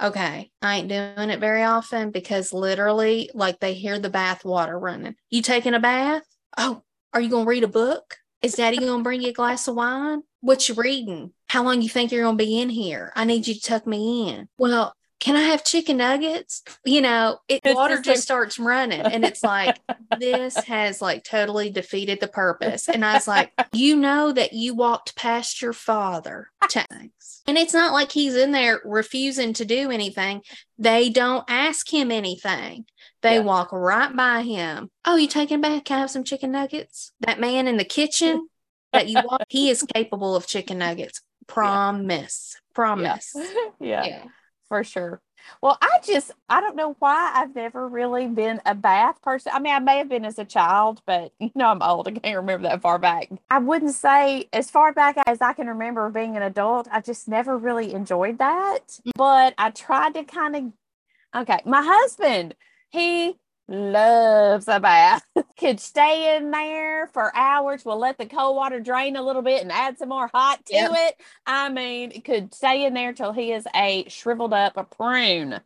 [0.00, 0.52] Okay.
[0.62, 5.16] I ain't doing it very often because literally, like, they hear the bath water running.
[5.28, 6.22] You taking a bath?
[6.56, 8.16] Oh, are you going to read a book?
[8.42, 10.22] Is daddy going to bring you a glass of wine?
[10.40, 11.32] What you reading?
[11.48, 13.12] How long you think you're going to be in here?
[13.16, 14.48] I need you to tuck me in.
[14.56, 16.62] Well, can I have chicken nuggets?
[16.84, 19.76] You know, it water just starts running and it's like
[20.18, 22.88] this has like totally defeated the purpose.
[22.88, 26.50] And I was like, you know that you walked past your father.
[26.70, 27.42] Thanks.
[27.46, 30.42] And it's not like he's in there refusing to do anything.
[30.78, 32.84] They don't ask him anything.
[33.22, 33.40] They Yeah.
[33.40, 34.90] walk right by him.
[35.04, 35.84] Oh, you taking back?
[35.86, 37.10] Can I have some chicken nuggets?
[37.20, 38.48] That man in the kitchen
[38.92, 41.20] that you walk, he is capable of chicken nuggets.
[41.48, 42.56] Promise.
[42.74, 43.34] Promise.
[43.80, 44.04] yeah.
[44.04, 44.24] Yeah.
[44.68, 45.20] For sure.
[45.62, 49.52] Well, I just I don't know why I've never really been a bath person.
[49.54, 52.08] I mean, I may have been as a child, but you know I'm old.
[52.08, 53.30] I can't remember that far back.
[53.50, 56.88] I wouldn't say as far back as I can remember being an adult.
[56.90, 58.88] I just never really enjoyed that.
[58.88, 59.10] Mm.
[59.16, 61.60] But I tried to kind of okay.
[61.64, 62.54] My husband,
[62.90, 63.36] he
[63.68, 65.22] loves a bath.
[65.58, 67.84] Could stay in there for hours.
[67.84, 70.74] We'll let the cold water drain a little bit and add some more hot to
[70.74, 70.90] Yep.
[70.94, 71.14] it.
[71.46, 75.60] I mean, could stay in there till he is a shriveled up a prune.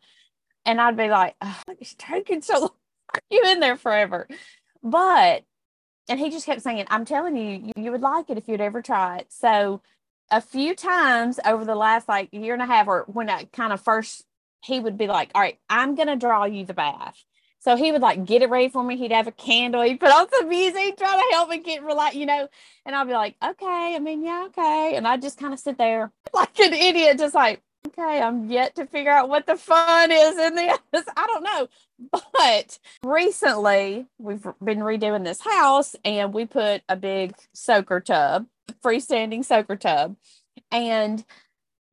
[0.64, 2.70] And I'd be like, oh, it's taking so long.
[3.30, 4.26] You in there forever.
[4.82, 5.44] But,
[6.08, 8.62] and he just kept saying, I'm telling you, you, you would like it if you'd
[8.62, 9.26] ever try it.
[9.30, 9.82] So,
[10.30, 13.70] a few times over the last like year and a half, or when I kind
[13.74, 14.24] of first,
[14.64, 17.22] he would be like, All right, I'm going to draw you the bath.
[17.62, 18.96] So he would like get it ready for me.
[18.96, 19.82] He'd have a candle.
[19.82, 22.48] He'd put on some music, try to help me get relaxed, you know.
[22.84, 24.94] And I'd be like, okay, I mean, yeah, okay.
[24.96, 28.74] And I'd just kind of sit there like an idiot, just like, okay, I'm yet
[28.74, 30.78] to figure out what the fun is in this.
[31.16, 31.68] I don't know.
[32.32, 38.46] But recently we've been redoing this house and we put a big soaker tub,
[38.84, 40.16] freestanding soaker tub.
[40.72, 41.24] And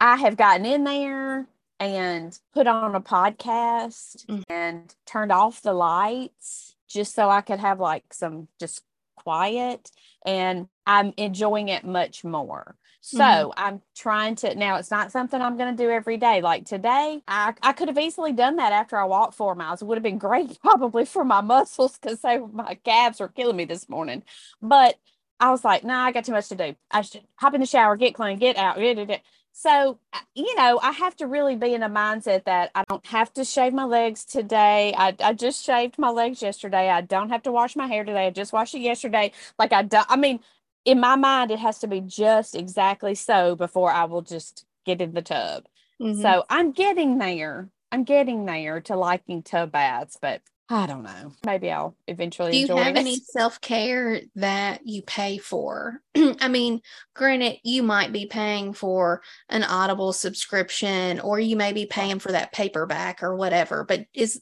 [0.01, 1.45] I have gotten in there
[1.79, 4.43] and put on a podcast Mhm.
[4.49, 8.83] and turned off the lights just so I could have like some just
[9.15, 9.91] quiet
[10.25, 12.75] and I'm enjoying it much more.
[13.01, 13.53] So Mhm.
[13.57, 16.41] I'm trying to now it's not something I'm gonna do every day.
[16.41, 19.81] Like today, I, I could have easily done that after I walked four miles.
[19.81, 23.65] It would have been great probably for my muscles because my calves are killing me
[23.65, 24.23] this morning.
[24.61, 24.97] But
[25.39, 26.75] I was like, nah, I got too much to do.
[26.91, 28.75] I should hop in the shower, get clean, get out.
[28.75, 29.21] get it.
[29.51, 33.05] So, uh, you know, I have to really be in a mindset that I don't
[33.07, 34.93] have to shave my legs today.
[34.97, 36.89] I, I just shaved my legs yesterday.
[36.89, 38.27] I don't have to wash my hair today.
[38.27, 39.33] I just washed it yesterday.
[39.57, 40.39] Like, I don't, I mean,
[40.85, 45.01] in my mind, it has to be just exactly so before I will just get
[45.01, 45.67] in the tub.
[46.01, 46.21] Mhm.
[46.21, 47.69] So I'm getting there.
[47.91, 51.33] I'm getting there to liking tub baths, but I don't know.
[51.43, 52.95] Maybe I'll eventually Do you enjoy have it.
[52.95, 56.01] any self care that you pay for?
[56.15, 56.81] I mean,
[57.15, 62.31] granted, you might be paying for an Audible subscription, or you may be paying for
[62.31, 63.83] that paperback or whatever.
[63.83, 64.41] But is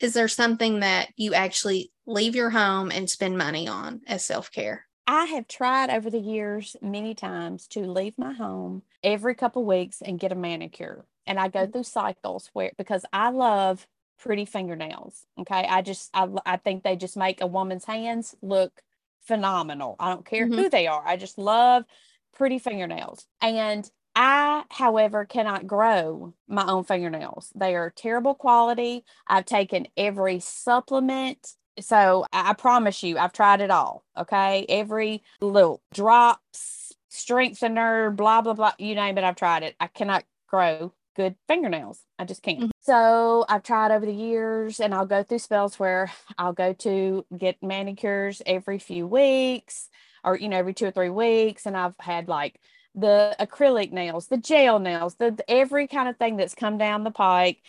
[0.00, 4.52] is there something that you actually leave your home and spend money on as self
[4.52, 4.86] care?
[5.06, 10.02] I have tried over the years many times to leave my home every couple weeks
[10.02, 11.06] and get a manicure.
[11.26, 11.70] And I go Mm-hmm.
[11.72, 13.86] through cycles where because I love
[14.18, 15.26] pretty fingernails.
[15.40, 15.66] Okay.
[15.68, 18.82] I just I, I think they just make a woman's hands look
[19.22, 19.96] phenomenal.
[20.00, 20.56] I don't care Mhm.
[20.56, 21.02] who they are.
[21.06, 21.84] I just love
[22.32, 23.26] pretty fingernails.
[23.40, 27.52] And I, however, cannot grow my own fingernails.
[27.54, 29.04] They are terrible quality.
[29.28, 31.54] I've taken every supplement.
[31.80, 34.04] So I I promise you, I've tried it all.
[34.16, 34.66] Okay.
[34.68, 39.76] Every little drops, strengthener, blah, blah, blah, you name it, I've tried it.
[39.80, 42.04] I cannot grow good fingernails.
[42.18, 42.64] I just can't.
[42.64, 42.70] Mhm.
[42.88, 47.26] So I've tried over the years and I'll go through spells where I'll go to
[47.36, 49.90] get manicures every few weeks
[50.24, 51.66] or, you know, every two or three weeks.
[51.66, 52.58] And I've had like
[52.94, 57.04] the acrylic nails, the gel nails, the, the every kind of thing that's come down
[57.04, 57.60] the pike.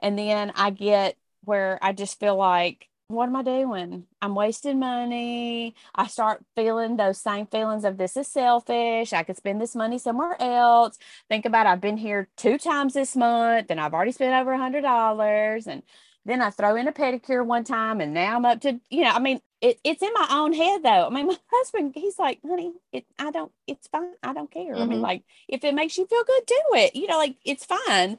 [0.00, 4.06] And then I get where I just feel like, what am I doing?
[4.22, 5.74] I'm wasting money.
[5.94, 9.12] I start feeling those same feelings of this is selfish.
[9.12, 10.98] I could spend this money somewhere else.
[11.28, 14.52] Think about it, I've been here two times this month and I've already spent over
[14.52, 15.66] a hundred dollars.
[15.66, 15.82] And
[16.24, 19.10] then I throw in a pedicure one time and now I'm up to, you know,
[19.10, 21.06] I mean, it, it's in my own head though.
[21.06, 24.14] I mean, my husband, he's like, honey, it, I don't, it's fine.
[24.22, 24.80] I don't care.
[24.80, 25.02] I mean, Mhm.
[25.02, 26.96] like, if it makes you feel good, do it.
[26.96, 28.18] You know, like, it's fine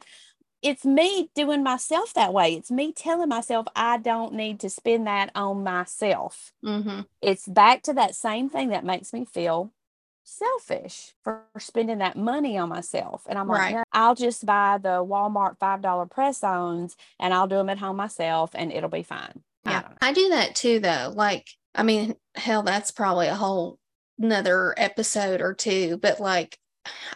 [0.66, 2.56] it's me doing myself that way.
[2.56, 6.52] It's me telling myself I don't need to spend that on myself.
[6.66, 7.02] Mm-hmm.
[7.22, 9.72] It's back to that same thing that makes me feel
[10.24, 13.28] selfish for spending that money on myself.
[13.30, 13.74] And I'm like, Right.
[13.76, 17.98] "No, I'll just buy the Walmart $5 press ons and I'll do them at home
[17.98, 19.44] myself and it'll be fine.
[19.68, 19.84] Yeah.
[19.84, 19.98] don't.
[20.02, 21.14] I do that too, though.
[21.14, 23.78] Like, I mean, hell, that's probably a whole
[24.18, 26.58] another episode or two, but like,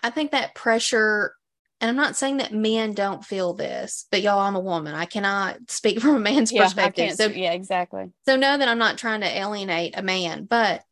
[0.04, 1.34] I think that pressure,
[1.82, 4.96] and I'm not saying that men don't feel this, but y'all, I'm a woman.
[4.96, 7.16] I cannot speak from a man's Yeah, perspective.
[7.16, 8.12] So, yeah, exactly.
[8.26, 10.84] so know that I'm not trying to alienate a man, but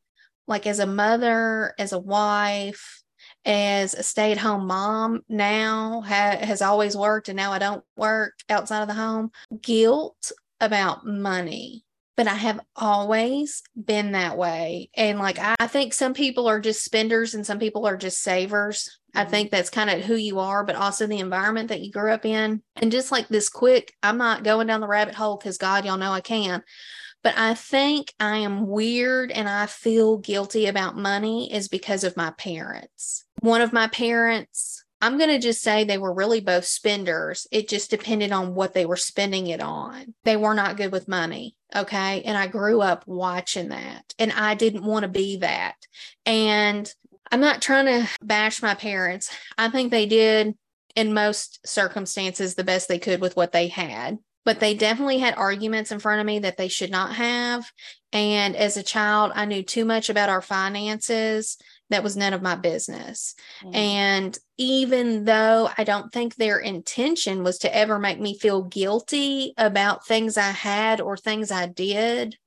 [0.48, 3.04] like as a mother, as a wife,
[3.46, 8.82] as a stay-at-home mom now ha- has always worked and now I don't work outside
[8.82, 9.32] of the home.
[9.62, 11.84] Guilt about money.
[12.18, 14.90] But I have always been that way.
[14.96, 18.98] And like I, think some people are just spenders and some people are just savers.
[19.14, 19.30] I Mhm.
[19.30, 22.26] think that's kind of who you are, but also the environment that you grew up
[22.26, 22.64] in.
[22.78, 25.98] And just like this quick, I'm not going down the rabbit hole because God, y'all
[25.98, 26.64] know I can.
[27.24, 32.18] But I think I am weird and I feel guilty about money is because of
[32.18, 33.26] my parents.
[33.42, 37.48] One of my parents, I'm going to just say they were really both spenders.
[37.52, 40.14] It just depended on what they were spending it on.
[40.24, 41.56] They were not good with money.
[41.76, 42.24] Okay.
[42.24, 45.76] And I grew up watching that and I didn't want to be that.
[46.26, 46.92] And
[47.32, 49.30] I'm not trying to bash my parents.
[49.58, 50.56] I think they did
[50.96, 54.18] in most circumstances the best they could with what they had
[54.48, 57.70] but they definitely had arguments in front of me that they should not have.
[58.14, 61.58] And as a child, I knew too much about our finances.
[61.90, 63.36] That was none of my business.
[63.64, 63.76] Mm.
[63.76, 69.54] And even though I don't think their intention was to ever make me feel guilty
[69.58, 72.38] about things I had or things I did,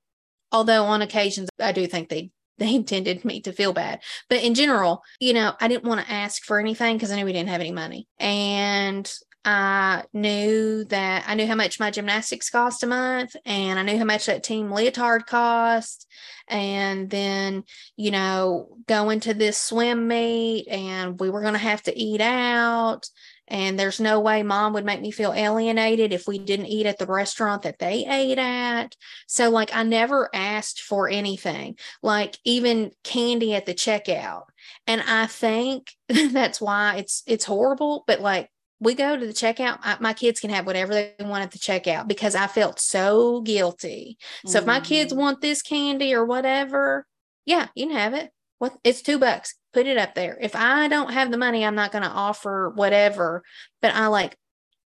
[0.53, 2.31] although on occasions I do think they
[2.61, 4.03] they intended me to feel bad.
[4.29, 7.25] But in general, you know, I didn't want to ask for anything because I knew
[7.25, 8.07] we didn't have any money.
[8.19, 9.11] And
[9.45, 13.97] I knew that I knew how much my gymnastics cost a month and I knew
[13.97, 16.07] how much that team leotard cost.
[16.47, 17.65] And then,
[17.97, 22.21] you know, going to this swim meet and we were going to have to eat
[22.21, 23.09] out.
[23.49, 26.99] And there's no way mom would make me feel alienated if we didn't eat at
[26.99, 28.95] the restaurant that they ate at.
[29.27, 34.45] So, like, I never asked for anything, like even candy at the checkout.
[34.87, 38.05] And I think that's why it's it's horrible.
[38.07, 41.43] But like we go to the checkout, I, my kids can have whatever they want
[41.45, 44.19] at the checkout because I felt so guilty.
[44.47, 45.17] So if my kids Mhm.
[45.19, 47.07] want this candy or whatever,
[47.45, 48.31] yeah, you can have it.
[48.59, 49.55] What it's two bucks.
[49.73, 50.37] Put it up there.
[50.41, 53.43] If I don't have the money, I'm not going to offer whatever.
[53.83, 54.37] But I like,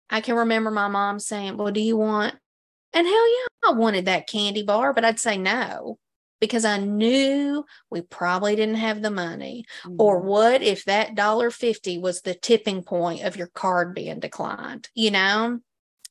[0.09, 2.35] I can remember my mom saying, "Well, do you want?"
[2.93, 5.99] And hell yeah, I wanted that candy bar, but I'd say no
[6.39, 9.65] because I knew we probably didn't have the money.
[9.97, 10.25] Or Mhm.
[10.25, 15.11] what if that dollar fifty was the tipping point of your card being declined, you
[15.11, 15.59] know?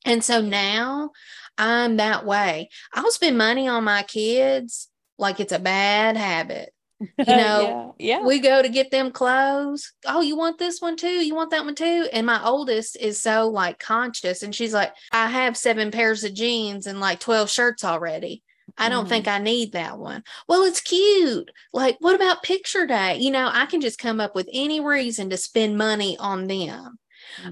[0.05, 1.11] And so now
[1.57, 2.69] I'm that way.
[2.93, 6.71] I'll spend money on my kids like it's a bad habit.
[7.27, 8.25] You know, yeah, yeah.
[8.25, 9.91] we go to get them clothes.
[10.05, 11.07] Oh, you want this one too?
[11.25, 12.07] You want that one too?
[12.13, 16.33] And my oldest is so like conscious and she's like, I have seven pairs of
[16.33, 18.43] jeans and like 12 shirts already.
[18.77, 19.09] I don't Mhm.
[19.09, 20.23] think I need that one.
[20.47, 21.51] Well, it's cute.
[21.73, 23.17] Like, what about picture day?
[23.17, 26.99] You know, I can just come up with any reason to spend money on them.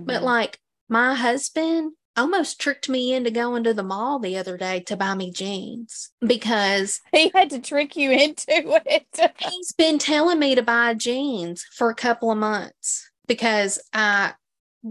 [0.06, 0.24] But Mhm.
[0.24, 0.60] like
[0.90, 5.16] my husband almost tricked me into going to the mall the other day to buy
[5.16, 9.08] me jeans because he had to trick you into it.
[9.40, 14.34] he's been telling me to buy jeans for a couple of months because I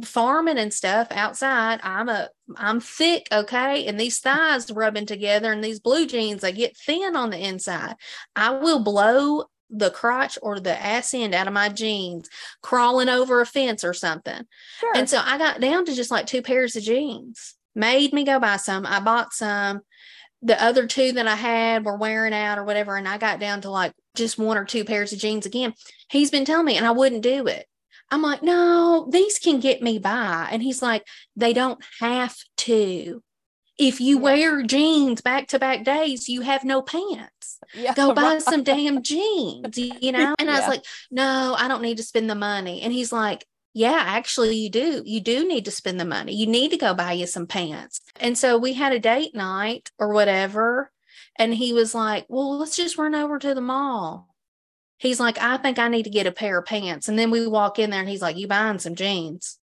[0.05, 2.26] farming and stuff outside i'm a
[2.59, 7.17] i'm thick okay and these thighs rubbing together and these blue jeans they get thin
[7.17, 7.95] on the inside
[8.37, 9.45] i will blow
[9.75, 12.29] the crotch or the ass end out of my jeans
[12.61, 14.43] crawling over a fence or something
[14.81, 14.93] Sure.
[14.95, 17.55] and so I got down to just like two pairs of jeans.
[17.75, 18.85] Made me go buy some.
[18.85, 19.81] I bought some.
[20.43, 22.97] The other two that I had were wearing out or whatever.
[22.97, 25.73] And I got down to like just one or two pairs of jeans again.
[26.11, 27.65] He's been telling me, and I wouldn't do it.
[28.13, 30.49] I'm like, no, these can get me by.
[30.53, 31.05] And he's like,
[31.35, 33.23] they don't have to.
[33.79, 34.23] If you Yeah.
[34.23, 38.43] wear jeans back to back days, you have no pants yeah, go buy right.
[38.43, 40.35] some damn jeans, you know?
[40.39, 42.83] And I was like, no, I don't need to spend the money.
[42.83, 45.03] And he's like, yeah, actually, you do.
[45.07, 46.35] You do need to spend the money.
[46.35, 48.03] You need to go buy you some pants.
[48.21, 50.93] And so we had a date night or whatever.
[51.37, 54.29] And he was like, well, let's just run over to the mall.
[55.03, 57.09] He's like, I think I need to get a pair of pants.
[57.09, 59.59] And then we walk in there and he's like, you buying some jeans?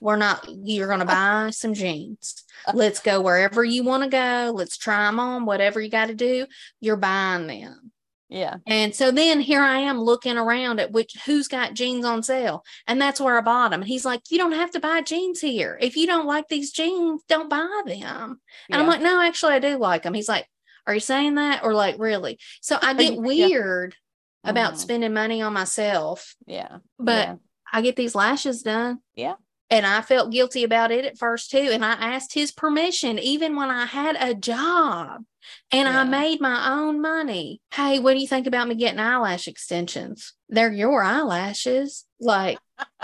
[0.00, 2.44] We're not, you're going to buy some jeans.
[2.72, 4.52] Let's go wherever you want to go.
[4.54, 6.46] Let's try them on, whatever you got to do.
[6.80, 7.90] You're buying them.
[8.28, 8.58] Yeah.
[8.64, 12.64] And so then here I am looking around at which who's got jeans on sale.
[12.86, 13.82] And that's where I bought them.
[13.82, 15.76] And he's like, You don't have to buy jeans here.
[15.80, 18.40] If you don't like these jeans, don't buy them.
[18.70, 20.14] And I'm like, No, actually, I do like them.
[20.14, 20.46] He's like,
[20.86, 21.64] Are you saying that?
[21.64, 22.38] Or like, really?
[22.60, 23.20] So I get Yeah.
[23.20, 23.96] weird
[24.46, 24.78] about Mhm.
[24.78, 26.78] spending money on myself, Yeah.
[26.98, 27.34] but yeah.
[27.72, 29.00] I get these lashes done.
[29.14, 29.34] Yeah.
[29.68, 31.58] And I felt guilty about it at first too.
[31.72, 35.24] And I asked his permission, even when I had a job
[35.72, 36.00] and Yeah.
[36.00, 37.60] I made my own money.
[37.74, 40.34] Hey, what do you think about me getting eyelash extensions?
[40.48, 42.04] They're your eyelashes.
[42.20, 42.58] Like,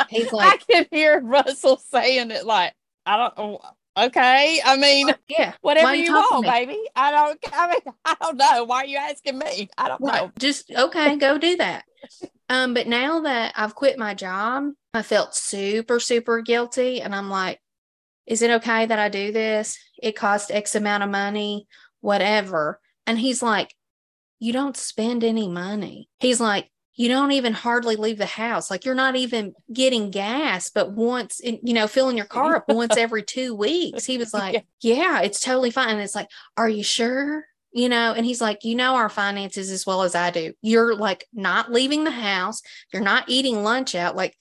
[0.08, 2.72] he's like, I can hear Russell saying it like,
[3.04, 3.60] I don't know.
[3.96, 4.60] Okay.
[4.64, 6.78] I mean, yeah, whatever you you want, baby.
[6.96, 8.64] I don't, I mean, I don't know.
[8.64, 9.68] Why are you asking me?
[9.76, 10.22] I don't right.
[10.22, 10.32] know.
[10.38, 11.84] Just okay, go do that.
[12.48, 17.00] Um, but now that I've quit my job, I felt super, super guilty.
[17.00, 17.60] And I'm like,
[18.26, 19.78] is it okay that I do this?
[20.02, 21.66] It cost X amount of money,
[22.00, 22.80] whatever.
[23.06, 23.74] And he's like,
[24.38, 26.08] you don't spend any money.
[26.18, 28.70] He's like, you don't even hardly leave the house.
[28.70, 32.68] Like you're not even getting gas, but once, in, you know, filling your car up
[32.68, 34.04] once every two weeks.
[34.04, 35.90] He was like, yeah, it's totally fine.
[35.90, 37.44] And it's like, are you sure?
[37.72, 40.52] You know, and he's like, you know, our finances as well as I do.
[40.60, 42.60] You're like not leaving the house.
[42.92, 44.14] You're not eating lunch out.
[44.14, 44.36] Like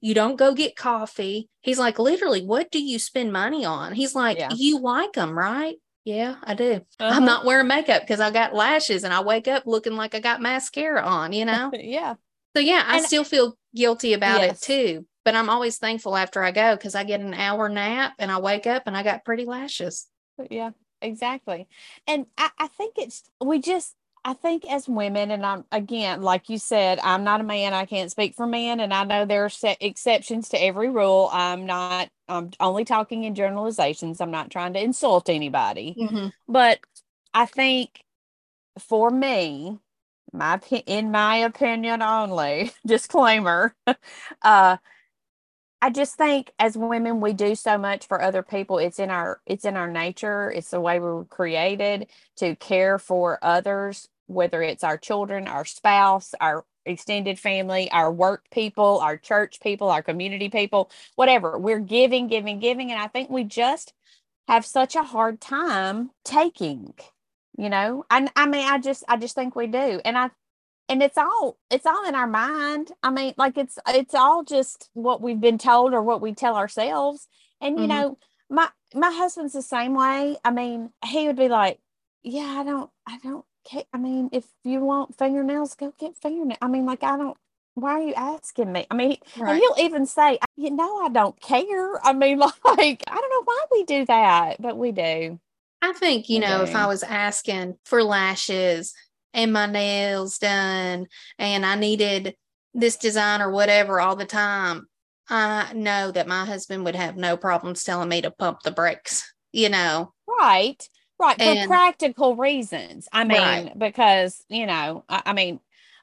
[0.00, 1.50] you don't go get coffee.
[1.60, 3.92] He's like, literally, what do you spend money on?
[3.92, 4.48] He's like, Yeah.
[4.56, 5.76] you like them, right?
[6.04, 6.80] Yeah, I do.
[6.98, 7.14] Uh-huh.
[7.14, 10.20] I'm not wearing makeup because I got lashes and I wake up looking like I
[10.20, 11.70] got mascara on, you know?
[11.74, 12.14] yeah.
[12.56, 14.62] So yeah, I And- still feel guilty about Yes.
[14.62, 15.06] it too.
[15.24, 18.38] But I'm always thankful after I go because I get an hour nap and I
[18.40, 20.06] wake up and I got pretty lashes.
[20.50, 20.70] Yeah,
[21.02, 21.68] exactly.
[22.06, 23.94] And I, I think it's, we just,
[24.24, 27.72] I think as women, and I'm again, like you said, I'm not a man.
[27.72, 29.50] I can't speak for men, and I know there are
[29.80, 31.30] exceptions to every rule.
[31.32, 32.10] I'm not.
[32.28, 34.20] I'm only talking in generalizations.
[34.20, 35.98] I'm not trying to insult anybody.
[36.46, 36.80] But
[37.32, 38.02] I think
[38.78, 39.78] for me,
[40.32, 43.74] my in my opinion only, disclaimer,
[44.42, 44.76] uh
[45.82, 48.78] I just think as women we do so much for other people.
[48.78, 50.50] It's in our it's in our nature.
[50.50, 55.64] It's the way we were created to care for others, whether it's our children, our
[55.64, 61.58] spouse, our extended family, our work people, our church people, our community people, whatever.
[61.58, 63.94] We're giving, giving, giving and I think we just
[64.48, 66.94] have such a hard time taking
[67.56, 70.30] you know I, I mean i just i just think we do and i
[70.90, 72.92] and it's all it's all in our mind.
[73.02, 76.56] I mean like it's it's all just what we've been told or what we tell
[76.56, 77.28] ourselves.
[77.60, 77.88] And you Mhm.
[77.88, 78.18] know
[78.50, 80.36] my my husband's the same way.
[80.44, 81.78] I mean he would be like
[82.22, 83.84] yeah i don't i don't care.
[83.94, 87.36] I mean if you want fingernails go get fingernails i mean like i don't
[87.74, 88.86] why are you asking me?
[88.90, 92.04] I mean and he'll even say you know i don't care.
[92.04, 95.38] I mean like i don't know why we do that but we do.
[95.82, 98.92] I think, you know, if I was asking for lashes
[99.32, 101.06] and my nails done
[101.38, 102.36] and I needed
[102.74, 104.86] this design or whatever all the time,
[105.28, 109.32] I know that my husband would have no problems telling me to pump the brakes,
[109.52, 110.12] you know.
[110.26, 110.88] Right,
[111.20, 111.36] right.
[111.36, 113.08] For And- practical reasons.
[113.12, 113.78] I mean, Right.
[113.78, 115.60] because, you know, I, I mean,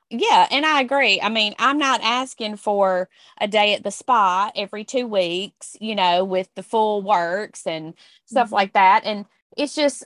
[0.10, 1.20] Yeah, and I agree.
[1.20, 3.10] I mean, I'm not asking for
[3.42, 7.94] a day at the spa every two weeks, you know, with the full works and
[8.26, 8.56] stuff mm-hmm.
[8.56, 9.04] like that.
[9.04, 9.26] And
[9.58, 10.06] it's just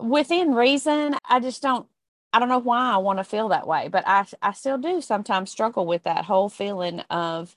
[0.00, 1.14] within reason.
[1.28, 1.86] I just don't
[2.36, 5.00] I don't know why I want to feel that way, but I I still do
[5.00, 7.56] sometimes struggle with that whole feeling of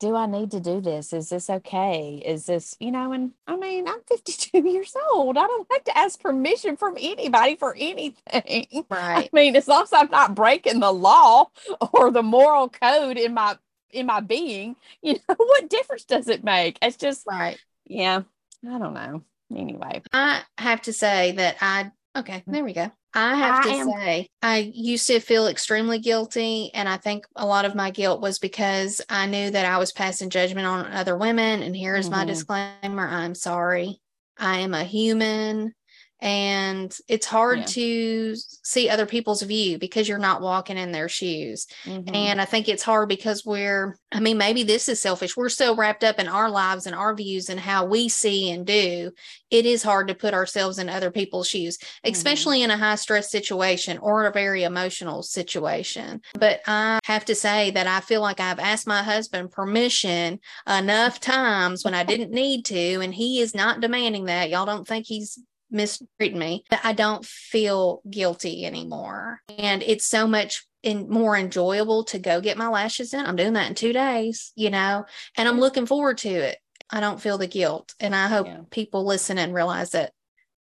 [0.00, 1.12] do I need to do this?
[1.12, 2.20] Is this okay?
[2.26, 5.38] Is this, you know, and I mean, I'm 52 years old.
[5.38, 8.84] I don't have to ask permission from anybody for anything.
[8.90, 9.30] Right.
[9.32, 11.50] I mean, as long as I'm not breaking the law
[11.92, 13.56] or the moral code in my
[13.92, 16.76] in my being, you know, what difference does it make?
[16.82, 17.56] It's just right.
[17.84, 18.22] Yeah.
[18.68, 19.22] I don't know.
[19.54, 20.02] Anyway.
[20.12, 22.52] I have to say that I okay, mm.
[22.52, 22.90] there we go.
[23.14, 26.70] I have I to am- say, I used to feel extremely guilty.
[26.74, 29.92] And I think a lot of my guilt was because I knew that I was
[29.92, 31.62] passing judgment on other women.
[31.62, 32.16] And here is mm-hmm.
[32.16, 34.00] my disclaimer I'm sorry.
[34.38, 35.74] I am a human
[36.20, 37.64] and it's hard yeah.
[37.64, 42.12] to see other people's view because you're not walking in their shoes mm-hmm.
[42.12, 45.76] and i think it's hard because we're i mean maybe this is selfish we're so
[45.76, 49.12] wrapped up in our lives and our views and how we see and do
[49.50, 52.10] it is hard to put ourselves in other people's shoes mm-hmm.
[52.10, 57.34] especially in a high stress situation or a very emotional situation but i have to
[57.34, 62.32] say that i feel like i've asked my husband permission enough times when i didn't
[62.32, 65.38] need to and he is not demanding that y'all don't think he's
[65.70, 69.40] mistreat me, but I don't feel guilty anymore.
[69.58, 73.24] And it's so much in more enjoyable to go get my lashes in.
[73.24, 75.04] I'm doing that in two days, you know,
[75.36, 76.58] and I'm looking forward to it.
[76.90, 77.94] I don't feel the guilt.
[78.00, 78.60] And I hope yeah.
[78.70, 80.12] people listen and realize that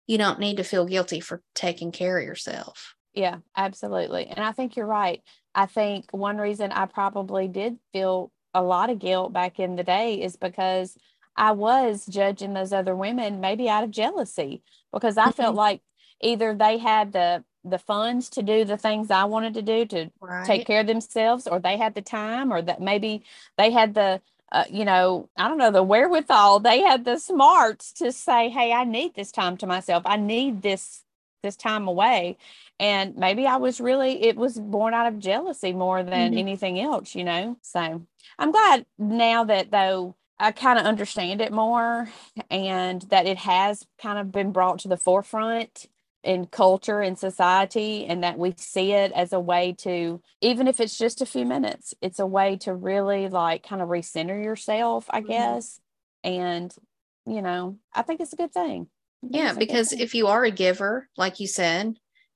[0.07, 2.95] you don't need to feel guilty for taking care of yourself.
[3.13, 4.27] Yeah, absolutely.
[4.27, 5.21] And I think you're right.
[5.53, 9.83] I think one reason I probably did feel a lot of guilt back in the
[9.83, 10.97] day is because
[11.39, 14.61] I was judging those other women maybe out of jealousy
[14.93, 15.57] because I felt mm-hmm.
[15.57, 15.81] like
[16.21, 20.11] either they had the the funds to do the things I wanted to do to
[20.21, 20.45] right.
[20.45, 23.23] take care of themselves or they had the time or that maybe
[23.57, 24.21] they had the
[24.51, 28.73] uh, you know, I don't know, the wherewithal, they had the smarts to say, "Hey,
[28.73, 30.01] I need this time to myself.
[30.07, 31.03] I need this
[31.43, 32.35] this time away."
[32.79, 36.39] And maybe I was really it was born out of jealousy more than mm-hmm.
[36.39, 37.57] anything else, you know.
[37.61, 38.01] So,
[38.39, 42.09] I'm glad now that though I kind of understand it more
[42.49, 45.87] and that it has kind of been brought to the forefront
[46.23, 50.79] in culture and society and that we see it as a way to even if
[50.79, 55.05] it's just a few minutes it's a way to really like kind of recenter yourself
[55.09, 55.29] i mm-hmm.
[55.29, 55.79] guess.
[56.23, 56.73] And
[57.25, 58.87] you know i think it's a good thing.
[59.21, 61.95] Yeah because if you are a giver like you said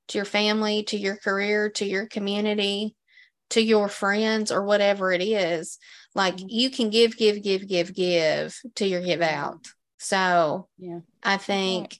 [0.09, 2.95] to your family to your career to your community
[3.53, 5.77] to your friends or whatever it is
[6.15, 6.47] like mm-hmm.
[6.49, 9.67] you can give give give give give to your give out
[9.99, 11.99] so yeah i think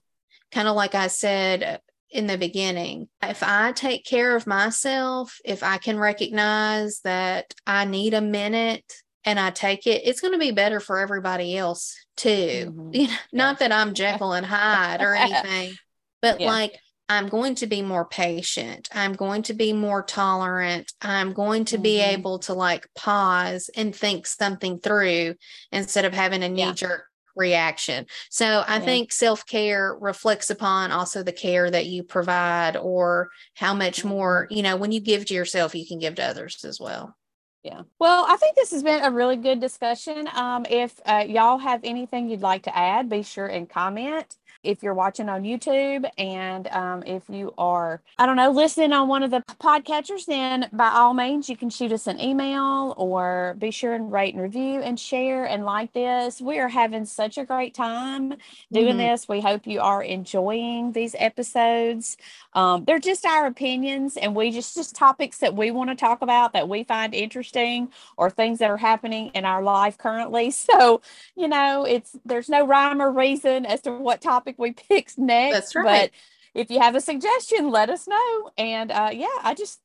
[0.51, 1.79] kind of like i said
[2.09, 7.85] in the beginning if i take care of myself if i can recognize that i
[7.85, 8.91] need a minute
[9.23, 12.89] and i take it it's going to be better for everybody else too mm-hmm.
[12.93, 15.75] you know, not that i'm jekyll and hyde or anything
[16.19, 16.47] but yeah.
[16.47, 16.79] like
[17.09, 18.89] I'm going to be more patient.
[18.93, 20.91] I'm going to be more tolerant.
[21.01, 21.83] I'm going to mm-hmm.
[21.83, 25.35] be able to like pause and think something through
[25.71, 28.05] instead of having a knee jerk reaction.
[28.29, 28.85] So I yeah.
[28.85, 34.09] think self care reflects upon also the care that you provide or how much mm-hmm.
[34.09, 37.15] more, you know, when you give to yourself, you can give to others as well.
[37.63, 37.83] Yeah.
[37.97, 40.27] Well, I think this has been a really good discussion.
[40.33, 44.81] Um, if uh, y'all have anything you'd like to add, be sure and comment if
[44.81, 49.23] you're watching on YouTube and um, if you are, I don't know, listening on one
[49.23, 53.71] of the podcatchers, then by all means, you can shoot us an email or be
[53.71, 56.41] sure and rate and review and share and like this.
[56.41, 58.35] We are having such a great time
[58.71, 58.97] doing mm-hmm.
[58.97, 59.27] this.
[59.27, 62.17] We hope you are enjoying these episodes.
[62.55, 66.21] Um, they're just our opinions and we just, just topics that we want to talk
[66.21, 70.51] about that we find interesting or things that are happening in our life currently.
[70.63, 71.01] So,
[71.35, 75.53] you know, it's, there's no rhyme or reason as to what topic we pick next.
[75.53, 76.11] That's right.
[76.53, 78.51] But if you have a suggestion, let us know.
[78.57, 79.79] And uh, yeah, I just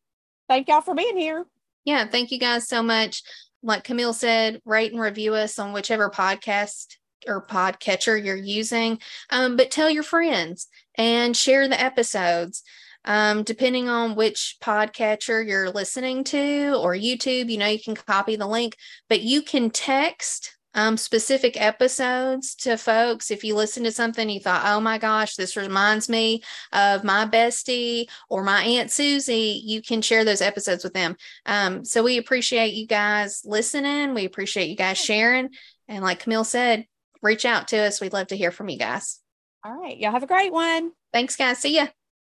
[0.49, 1.47] thank y'all for being here.
[1.85, 3.23] Yeah, thank you guys so much.
[3.63, 6.97] Like Camille said, rate and review us on whichever podcast
[7.27, 8.99] or podcatcher you're using.
[9.31, 12.63] Um, but tell your friends and share the episodes.
[13.05, 18.37] Um, depending on which podcatcher you're listening to or YouTube, you know, you can copy
[18.37, 18.77] the link,
[19.09, 23.31] but you can text um, specific episodes to folks.
[23.31, 26.43] If you listen to something, you thought, oh my gosh, this reminds me
[26.73, 31.17] of my bestie or my Aunt Susie, you can share those episodes with them.
[31.47, 34.15] Um, so we appreciate you guys listening.
[34.15, 35.51] We appreciate you guys sharing.
[35.89, 36.87] And like Camille said,
[37.23, 38.01] reach out to us.
[38.01, 39.21] We'd love to hear from you guys.
[39.65, 39.99] All right.
[39.99, 40.93] Y'all have a great one.
[41.13, 41.59] Thanks, guys.
[41.59, 41.87] See ya.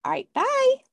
[0.04, 0.28] All right.
[0.34, 0.86] Bye.